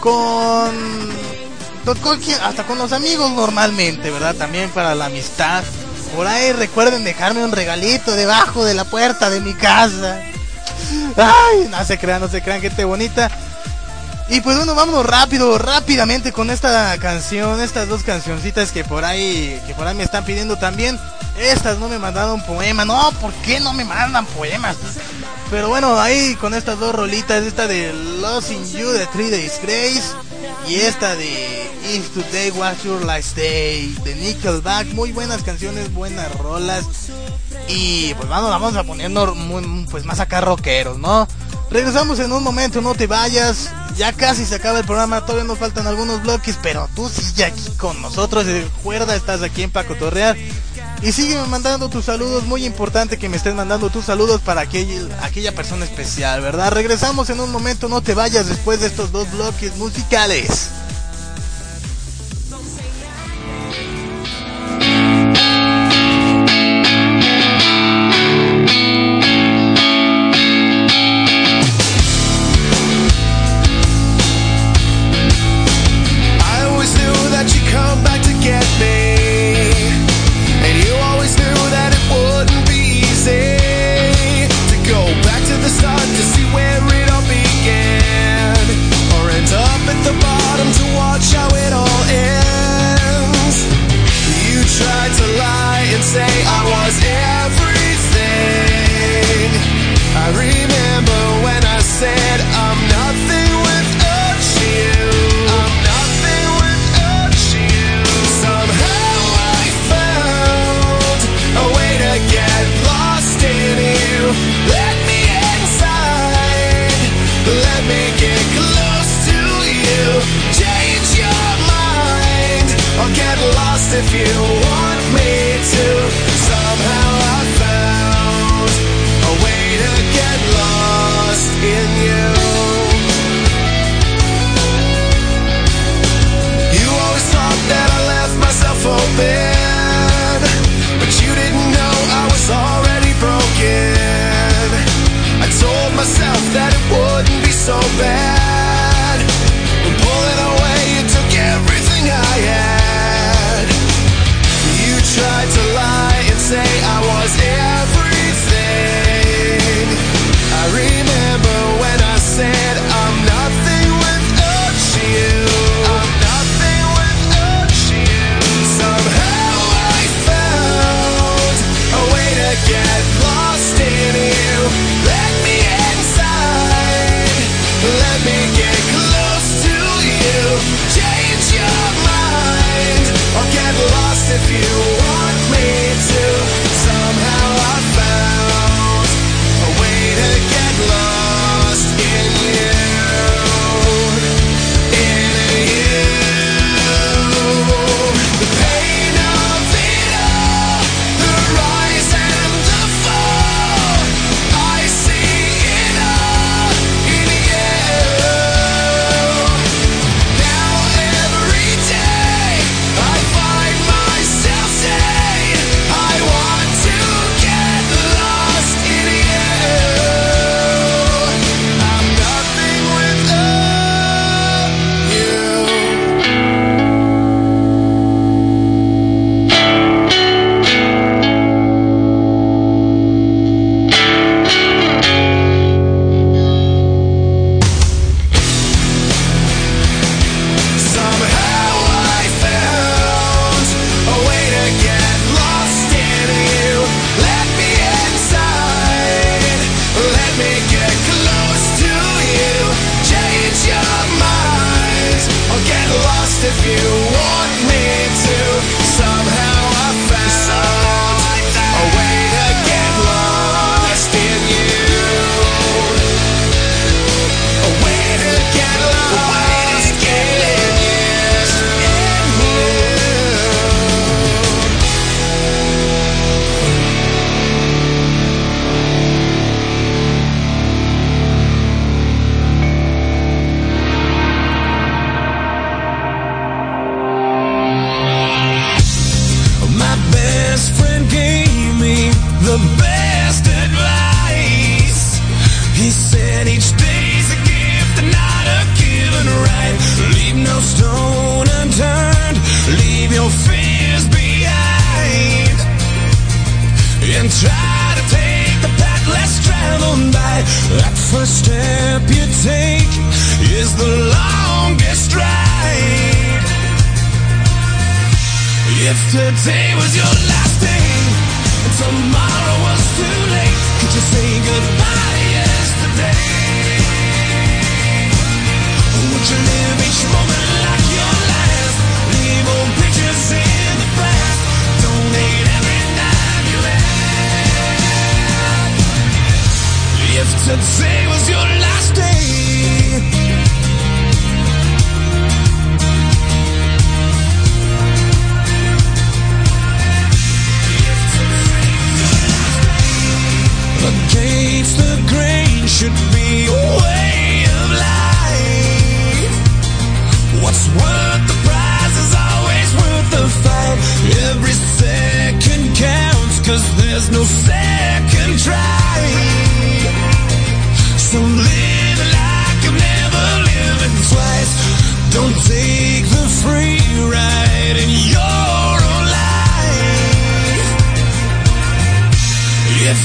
[0.00, 0.72] con,
[2.02, 4.34] cualquier- hasta con los amigos normalmente, ¿verdad?
[4.34, 5.62] También para la amistad.
[6.16, 10.20] Por ahí recuerden dejarme un regalito debajo de la puerta de mi casa.
[11.16, 13.30] Ay, no se crean, no se crean, gente bonita.
[14.28, 19.60] Y pues bueno, vámonos rápido, rápidamente con esta canción, estas dos cancioncitas que por ahí,
[19.66, 20.98] que por ahí me están pidiendo también.
[21.38, 24.76] Estas no me mandaron poema, no, ¿por qué no me mandan poemas?
[25.50, 30.02] Pero bueno, ahí con estas dos rolitas, esta de Losing You de Three Days Grace
[30.66, 36.32] y esta de If Today Was Your Last Day de Nickelback, muy buenas canciones, buenas
[36.38, 36.84] rolas.
[37.68, 41.28] Y pues vamos, vamos a ponernos muy- pues más acá rockeros, ¿no?
[41.72, 43.70] Regresamos en un momento, no te vayas.
[43.96, 47.70] Ya casi se acaba el programa, todavía nos faltan algunos bloques, pero tú sigue aquí
[47.78, 48.46] con nosotros.
[48.46, 50.36] Recuerda, estás aquí en Paco Torreal.
[51.02, 55.10] Y sígueme mandando tus saludos, muy importante que me estés mandando tus saludos para aquel-
[55.22, 56.70] aquella persona especial, ¿verdad?
[56.72, 60.68] Regresamos en un momento, no te vayas después de estos dos bloques musicales.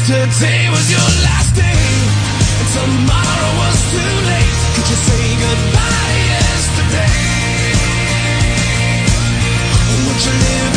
[0.07, 4.59] Yesterday was your last day, and tomorrow was too late.
[4.75, 7.11] Could you say goodbye yesterday?
[10.07, 10.76] Would you live?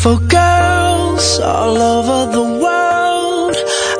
[0.00, 3.56] Beautiful girls all over the world.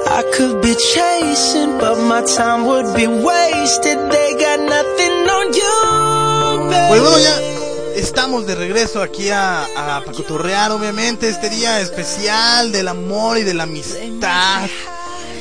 [0.07, 3.99] I could be chasing, but my time would be wasted.
[4.09, 6.89] They got nothing on you, baby.
[6.89, 12.87] Pues bueno, ya estamos de regreso aquí a, a Pacotorrear, obviamente, este día especial del
[12.87, 14.69] amor y de la amistad.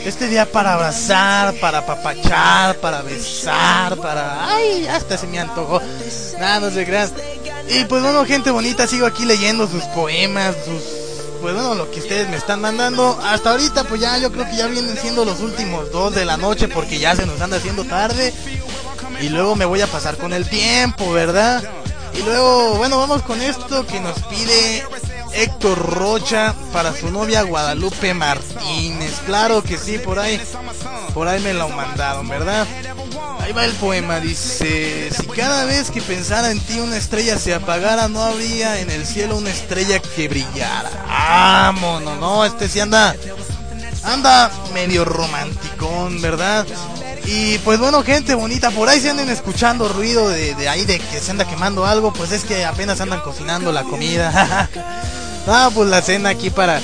[0.06, 4.48] Este día para abrazar, para papachar, para besar, para...
[4.48, 4.88] ¡Ay!
[4.88, 5.82] Hasta se me antojó.
[6.40, 7.12] Nada, no se crean.
[7.70, 10.82] Y pues bueno, gente bonita, sigo aquí leyendo sus poemas, sus...
[11.42, 13.20] Pues bueno, lo que ustedes me están mandando.
[13.24, 16.36] Hasta ahorita, pues ya yo creo que ya vienen siendo los últimos dos de la
[16.38, 18.34] noche porque ya se nos anda haciendo tarde.
[19.22, 21.64] Y luego me voy a pasar con el tiempo, ¿verdad?
[22.16, 24.84] Y luego, bueno, vamos con esto que nos pide
[25.38, 29.22] Héctor Rocha para su novia Guadalupe Martínez.
[29.28, 30.42] Claro que sí, por ahí,
[31.14, 32.66] por ahí me lo mandaron, ¿verdad?
[33.40, 37.54] Ahí va el poema, dice, si cada vez que pensara en ti una estrella se
[37.54, 40.90] apagara, no habría en el cielo una estrella que brillara.
[41.08, 43.16] Vámonos, no, este sí anda,
[44.04, 46.66] anda medio romanticón, ¿verdad?
[47.26, 50.98] Y pues bueno, gente bonita, por ahí se anden escuchando ruido de, de ahí de
[50.98, 54.68] que se anda quemando algo, pues es que apenas andan cocinando la comida.
[55.48, 56.80] ah, pues la cena aquí para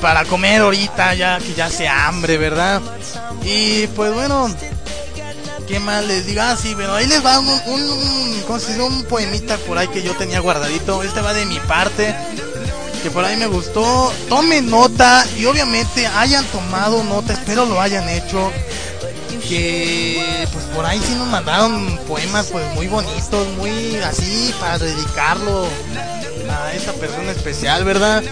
[0.00, 2.80] para comer ahorita, ya que ya se hambre, ¿verdad?
[3.44, 4.48] Y pues bueno,
[5.68, 6.40] ¿qué más les digo?
[6.42, 10.40] Ah, sí, bueno, ahí les va un, un, un poemita por ahí que yo tenía
[10.40, 11.02] guardadito.
[11.02, 12.14] Este va de mi parte,
[13.02, 14.12] que por ahí me gustó.
[14.28, 18.50] Tomen nota y obviamente hayan tomado nota, espero lo hayan hecho
[19.50, 25.66] que pues por ahí sí nos mandaron poemas pues muy bonitos, muy así para dedicarlo
[26.48, 28.22] a esta persona especial, ¿verdad?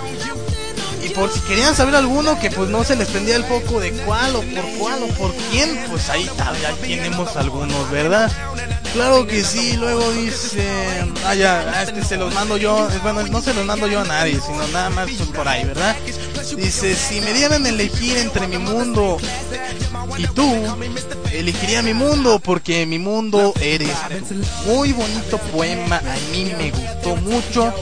[1.03, 3.93] Y por si querían saber alguno que pues no se les prendía el foco de
[3.93, 6.29] cuál o por cuál o por quién, pues ahí
[6.63, 8.31] ya tenemos algunos, ¿verdad?
[8.93, 10.67] Claro que sí, luego dice,
[11.27, 14.41] ah ya, este se los mando yo, bueno, no se los mando yo a nadie,
[14.41, 15.95] sino nada más pues, por ahí, ¿verdad?
[16.57, 19.19] Dice, si me dieran a elegir entre mi mundo
[20.17, 20.51] y tú,
[21.33, 23.95] elegiría mi mundo porque mi mundo eres.
[24.67, 27.73] Muy bonito poema, a mí me gustó mucho.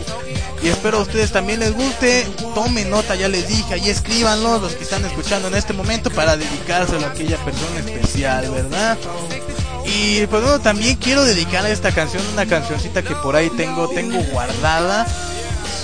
[0.62, 2.26] Y espero a ustedes también les guste.
[2.54, 6.36] Tomen nota, ya les dije, ahí escríbanlo los que están escuchando en este momento para
[6.36, 8.96] dedicárselo a aquella persona especial, ¿verdad?
[9.84, 13.88] Y pues bueno, también quiero dedicar a esta canción una cancioncita que por ahí tengo,
[13.88, 15.06] tengo guardada.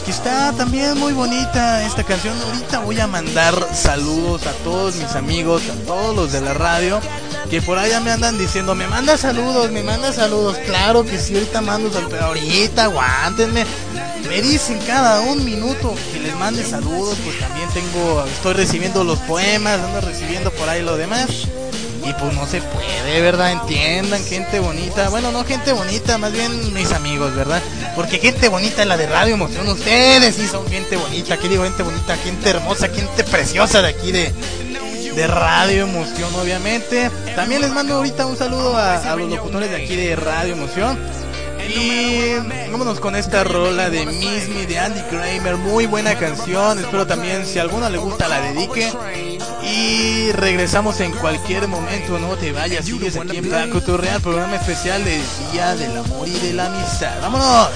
[0.05, 2.37] Que está también muy bonita esta canción.
[2.43, 7.01] Ahorita voy a mandar saludos a todos mis amigos, a todos los de la radio.
[7.49, 10.57] Que por allá me andan diciendo, me manda saludos, me manda saludos.
[10.67, 13.65] Claro que sí, ahorita mando saludos, pero ahorita aguántenme.
[14.29, 19.19] Me dicen cada un minuto que les mande saludos, pues también tengo, estoy recibiendo los
[19.21, 21.49] poemas, ando recibiendo por ahí lo demás.
[22.05, 23.53] Y pues no se puede, ¿verdad?
[23.53, 25.09] Entiendan, gente bonita.
[25.09, 27.63] Bueno, no gente bonita, más bien mis amigos, ¿verdad?
[27.95, 29.69] Porque gente bonita es la de Radio Emoción.
[29.69, 31.35] Ustedes sí son gente bonita.
[31.35, 34.33] Aquí digo gente bonita, gente hermosa, gente preciosa de aquí de,
[35.15, 37.09] de Radio Emoción, obviamente.
[37.37, 40.99] También les mando ahorita un saludo a, a los locutores de aquí de Radio Emoción.
[41.69, 45.57] Y vámonos con esta rola de Miss Me de Andy Kramer.
[45.57, 46.79] Muy buena canción.
[46.79, 48.93] Espero también, si a alguno le gusta, la dedique.
[49.63, 52.19] Y regresamos en cualquier momento.
[52.19, 56.39] No te vayas, sigues aquí en Blanco Real, programa especial del Día del Amor y
[56.39, 57.21] de la Amistad.
[57.21, 57.69] ¡Vámonos!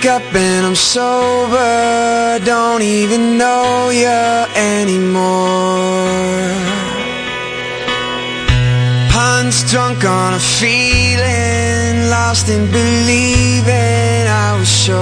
[0.00, 5.20] Wake up and I'm sober, don't even know you anymore.
[9.10, 14.96] Punch drunk on a feeling, lost in believing I was sure.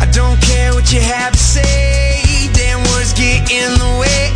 [0.00, 4.33] I don't care what you have to say, damn words get in the way.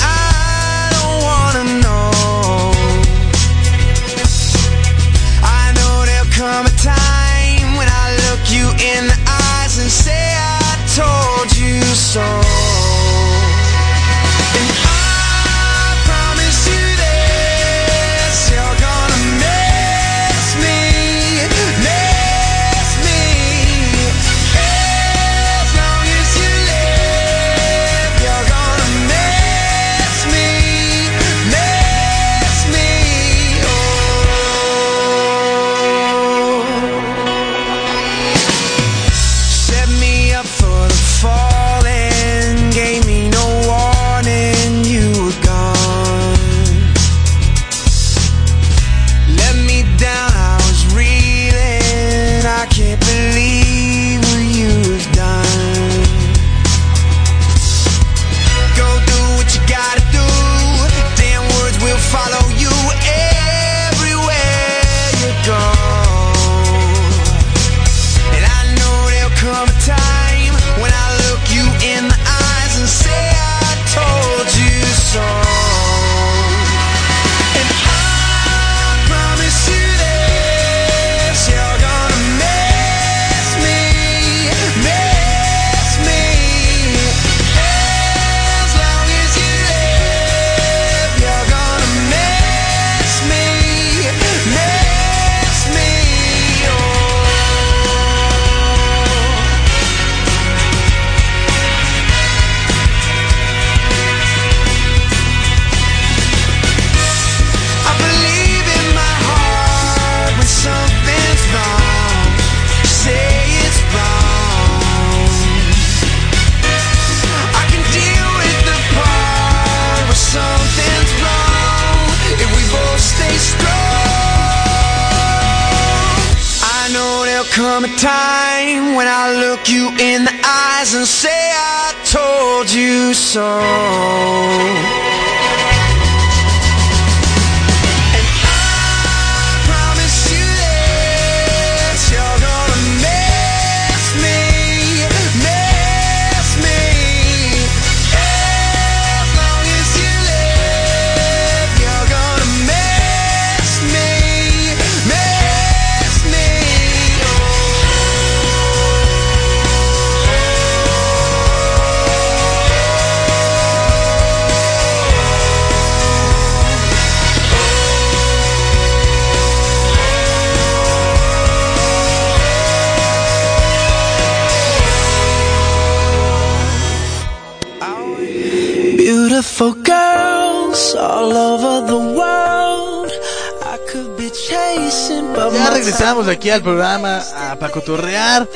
[185.89, 188.47] Regresamos aquí al programa a Pacotorrear.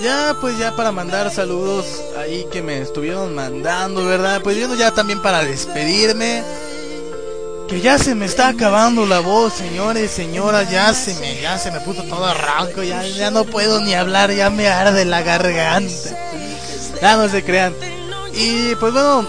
[0.00, 1.84] Ya, pues ya para mandar saludos
[2.16, 4.40] ahí que me estuvieron mandando, ¿verdad?
[4.40, 6.44] Pues yo ya también para despedirme.
[7.68, 11.72] Que ya se me está acabando la voz, señores, señoras, ya se me, ya se
[11.72, 16.10] me puso todo ronco, ya, ya no puedo ni hablar, ya me arde la garganta.
[17.02, 17.74] Ya no se crean.
[18.32, 19.26] Y pues bueno,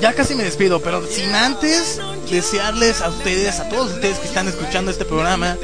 [0.00, 1.98] ya casi me despido, pero sin antes
[2.30, 5.56] desearles a ustedes, a todos ustedes que están escuchando este programa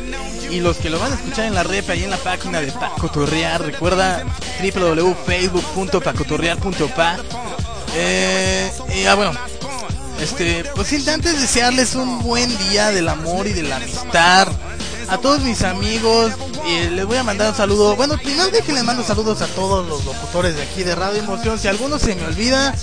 [0.50, 2.70] y los que lo van a escuchar en la rep, ahí en la página de
[2.72, 4.24] Pacotorrear, recuerda
[4.62, 7.16] www.facebook.pacotorrear.pa.
[7.96, 9.32] Eh, y ah, bueno,
[10.20, 14.48] este, pues antes desearles un buen día del amor y de la amistad.
[15.08, 16.32] A todos mis amigos,
[16.66, 17.94] eh, les voy a mandar un saludo.
[17.94, 21.58] Bueno, primero que les mando saludos a todos los locutores de aquí de Radio Emoción.
[21.58, 22.74] Si alguno se me olvida,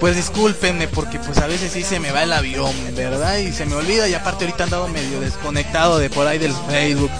[0.00, 3.38] pues discúlpenme porque pues a veces sí se me va el avión, ¿verdad?
[3.38, 7.10] Y se me olvida y aparte ahorita andado medio desconectado de por ahí del Facebook.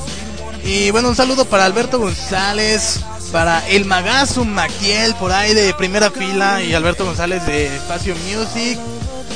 [0.65, 3.01] Y bueno, un saludo para Alberto González,
[3.33, 8.79] para el Magazo Maquiel por ahí de primera fila y Alberto González de Espacio Music.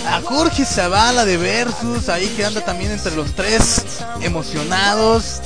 [0.06, 3.84] A Jorge Zavala de Versus, ahí que anda también entre los tres
[4.22, 5.40] emocionados.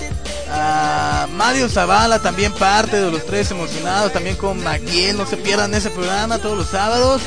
[0.51, 5.74] A Mario Zavala también parte de los tres emocionados, también con Maquiel, no se pierdan
[5.74, 7.22] ese programa todos los sábados.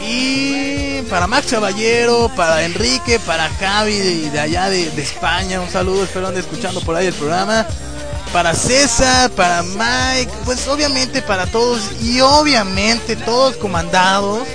[0.00, 6.04] Y para Max Caballero, para Enrique, para Javi de, de allá de, España, un saludo,
[6.04, 7.66] espero ande escuchando por ahí el programa.
[8.32, 14.46] Para César, para Mike, pues obviamente para todos y obviamente todos comandados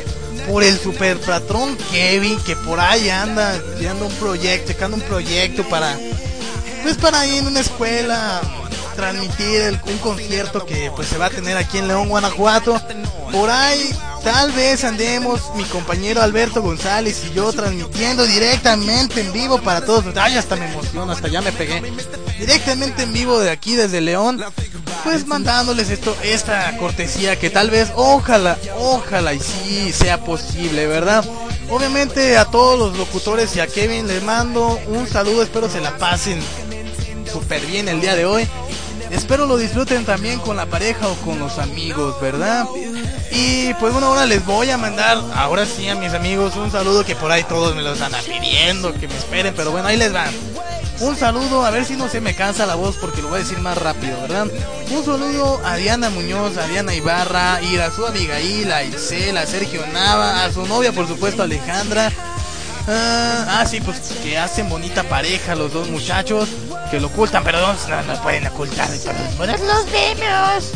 [0.50, 5.68] por el super patrón Kevin que por ahí anda haciendo un proyecto, checando un proyecto
[5.68, 5.98] para
[6.86, 8.42] pues para ir en una escuela
[8.96, 12.80] transmitir un concierto que pues se va a tener aquí en León, Guanajuato.
[13.32, 13.90] Por ahí
[14.24, 20.06] tal vez andemos mi compañero Alberto González y yo transmitiendo directamente en vivo para todos.
[20.16, 21.82] Ay, hasta me emociono, hasta ya me pegué.
[22.38, 24.46] Directamente en vivo de aquí desde León,
[25.04, 31.26] pues mandándoles esto, esta cortesía que tal vez, ojalá, ojalá y sí sea posible, ¿verdad?
[31.72, 35.98] Obviamente a todos los locutores y a Kevin les mando un saludo, espero se la
[35.98, 36.40] pasen
[37.36, 38.48] súper bien el día de hoy.
[39.12, 42.66] Espero lo disfruten también con la pareja o con los amigos, ¿verdad?
[43.30, 47.04] Y pues bueno, ahora les voy a mandar, ahora sí a mis amigos, un saludo
[47.04, 50.14] que por ahí todos me lo están pidiendo, que me esperen, pero bueno, ahí les
[50.14, 50.30] van.
[51.02, 53.44] Un saludo, a ver si no se me cansa la voz porque lo voy a
[53.44, 54.48] decir más rápido, ¿verdad?
[54.90, 59.46] Un saludo a Diana Muñoz, a Diana Ibarra, y a su Abigail, a Isela, a
[59.46, 62.14] Sergio Nava, a su novia, por supuesto, Alejandra.
[62.88, 66.50] Ah, ah, sí, pues que hacen bonita pareja los dos muchachos,
[66.92, 68.88] que lo ocultan, pero no, no, no pueden ocultar.
[69.38, 70.72] pero los vemos.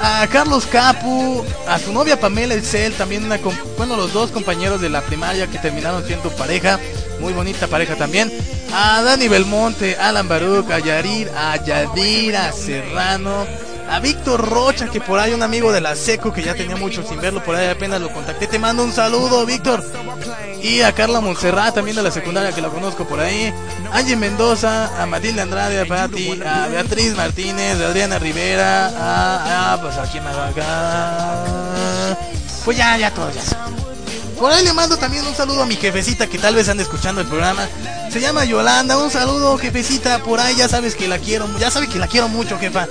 [0.00, 3.38] A Carlos Capu, a su novia Pamela Elcel, también una,
[3.76, 6.78] bueno, los dos compañeros de la primaria que terminaron siendo pareja,
[7.20, 8.32] muy bonita pareja también.
[8.72, 13.44] A Dani Belmonte, Alan Baruch, a Yarir, a Yadira Serrano,
[13.90, 17.02] a Víctor Rocha, que por ahí un amigo de la SECO que ya tenía mucho
[17.06, 18.46] sin verlo, por ahí apenas lo contacté.
[18.46, 19.84] Te mando un saludo, Víctor.
[20.62, 23.52] Y a Carla Montserrat, también de la secundaria que la conozco por ahí.
[23.92, 29.80] Angie Mendoza, a Matilde Andrade, a Pati, a Beatriz Martínez, a Adriana Rivera, a, a
[29.80, 32.18] pues a quién más va acá.
[32.64, 33.42] Pues ya, ya todos ya.
[34.38, 37.20] Por ahí le mando también un saludo a mi jefecita que tal vez ande escuchando
[37.20, 37.66] el programa.
[38.10, 38.96] Se llama Yolanda.
[38.98, 40.20] Un saludo, jefecita.
[40.20, 41.48] Por ahí ya sabes que la quiero.
[41.58, 42.86] Ya sabes que la quiero mucho, jefa.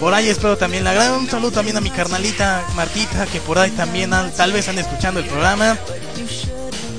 [0.00, 1.12] Por ahí espero también la gran.
[1.12, 4.82] Un saludo también a mi carnalita Martita, que por ahí también han- tal vez ande
[4.82, 5.76] escuchando el programa.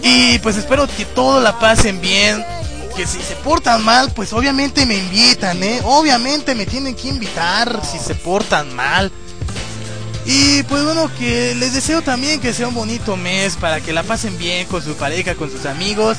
[0.02, 2.44] Y pues espero que todo la pasen bien.
[2.96, 5.80] Que si se portan mal, pues obviamente me invitan, ¿eh?
[5.86, 9.10] Obviamente me tienen que invitar si se portan mal.
[10.26, 14.04] Y pues bueno, que les deseo también que sea un bonito mes para que la
[14.04, 16.18] pasen bien con su pareja, con sus amigos.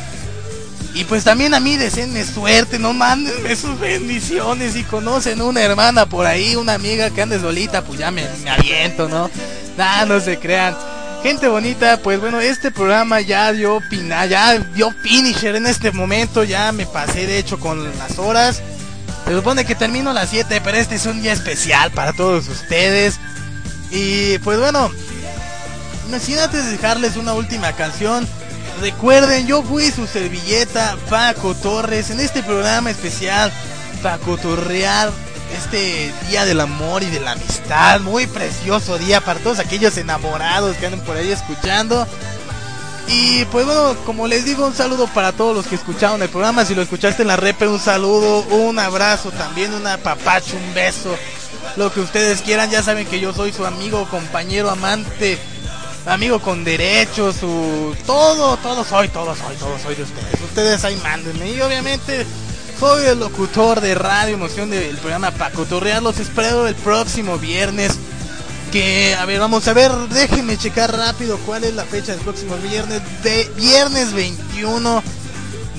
[0.94, 4.72] Y pues también a mí deseenme suerte, no mándenme sus bendiciones.
[4.72, 8.50] Si conocen una hermana por ahí, una amiga que ande solita, pues ya me, me
[8.50, 9.30] aviento, ¿no?
[9.76, 10.76] Nah, no se crean.
[11.22, 16.44] Gente bonita, pues bueno, este programa ya dio pina, ya dio finisher en este momento,
[16.44, 18.62] ya me pasé de hecho con las horas.
[19.26, 22.48] Se supone que termino a las 7, pero este es un día especial para todos
[22.48, 23.20] ustedes.
[23.90, 24.90] Y pues bueno,
[26.20, 28.26] sin antes de dejarles una última canción,
[28.80, 33.52] recuerden, yo fui su servilleta Paco Torres en este programa especial
[34.02, 35.12] Paco Torreal
[35.56, 40.76] este día del amor y de la amistad, muy precioso día para todos aquellos enamorados
[40.76, 42.06] que andan por ahí escuchando.
[43.08, 46.64] Y pues bueno, como les digo, un saludo para todos los que escucharon el programa.
[46.64, 51.16] Si lo escuchaste en la repe, un saludo, un abrazo también, un apapacho, un beso.
[51.76, 55.38] Lo que ustedes quieran, ya saben que yo soy su amigo, compañero, amante,
[56.06, 60.40] amigo con derechos, su todo, todo soy, todo soy, todo soy de ustedes.
[60.42, 61.50] Ustedes ahí mándenme.
[61.50, 62.26] Y obviamente
[62.78, 66.04] soy el locutor de Radio Emoción del programa Paco Torreal.
[66.04, 67.92] Los espero el próximo viernes.
[68.72, 72.56] Que, a ver, vamos a ver, déjenme checar rápido cuál es la fecha del próximo
[72.56, 73.02] viernes.
[73.22, 75.02] De viernes 21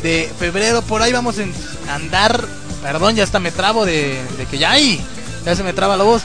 [0.02, 0.82] de febrero.
[0.82, 2.46] Por ahí vamos a andar.
[2.84, 5.04] Perdón, ya hasta me trabo de, de que ya hay.
[5.46, 6.22] Ya se me traba la voz.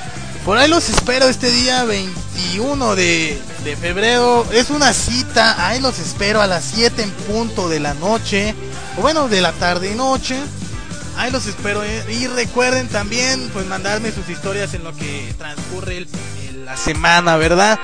[0.47, 4.47] Por ahí los espero este día 21 de, de febrero.
[4.53, 5.67] Es una cita.
[5.67, 8.55] Ahí los espero a las 7 en punto de la noche.
[8.97, 10.39] O bueno, de la tarde y noche.
[11.17, 11.83] Ahí los espero.
[11.83, 12.05] eh.
[12.09, 16.07] Y recuerden también pues mandarme sus historias en lo que transcurre
[16.65, 17.81] la semana, ¿verdad?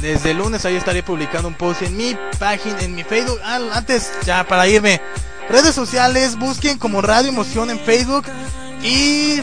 [0.00, 3.40] Desde lunes ahí estaré publicando un post en mi página, en mi Facebook.
[3.42, 5.00] Ah, antes, ya para irme.
[5.48, 8.26] Redes sociales, busquen como Radio Emoción en Facebook.
[8.84, 9.40] Y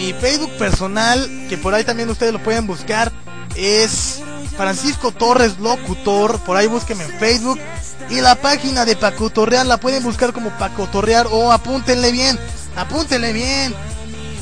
[0.00, 3.12] mi Facebook personal, que por ahí también ustedes lo pueden buscar,
[3.54, 4.22] es
[4.56, 6.40] Francisco Torres Locutor.
[6.40, 7.60] Por ahí búsquenme en Facebook.
[8.08, 12.38] Y la página de Paco Torreal la pueden buscar como Paco Torrear o apúntenle bien,
[12.76, 13.74] apúntenle bien.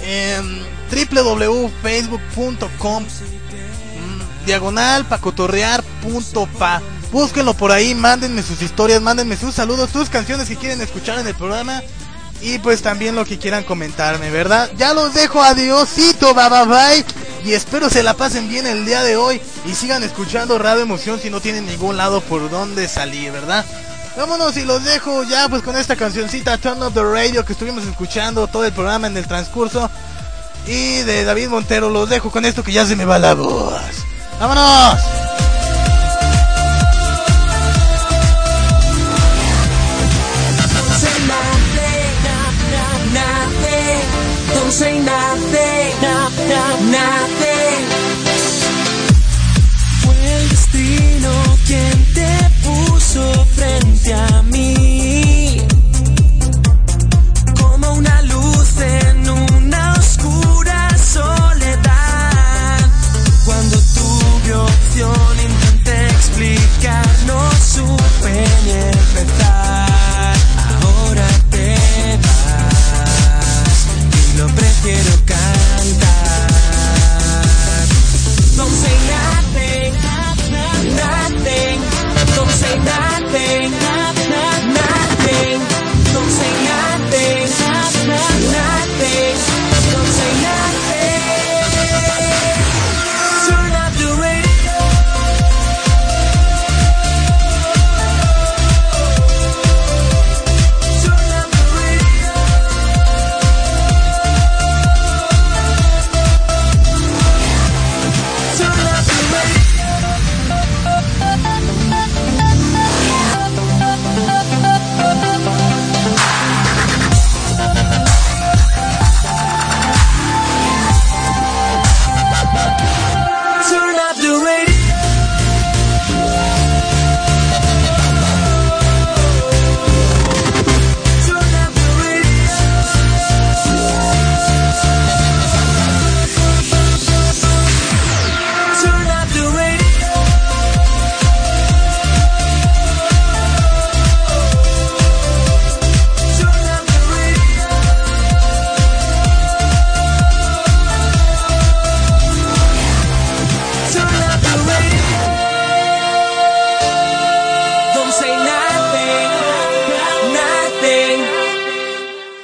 [0.04, 6.82] En www.facebook.com mm, diagonal pacotorrear.pa.
[7.10, 11.26] Búsquenlo por ahí, mándenme sus historias, mándenme sus saludos, sus canciones que quieren escuchar en
[11.26, 11.82] el programa.
[12.40, 14.70] Y pues también lo que quieran comentarme, ¿verdad?
[14.76, 17.04] Ya los dejo, adiosito, bye bye bye.
[17.44, 19.40] Y espero se la pasen bien el día de hoy.
[19.66, 23.64] Y sigan escuchando Radio Emoción si no tienen ningún lado por donde salir, ¿verdad?
[24.16, 27.84] Vámonos y los dejo ya pues con esta cancioncita Turn Up the Radio que estuvimos
[27.84, 29.90] escuchando todo el programa en el transcurso.
[30.66, 33.80] Y de David Montero los dejo con esto que ya se me va la voz.
[34.40, 35.17] ¡Vámonos!
[44.78, 47.27] say nothing, nothing, nothing.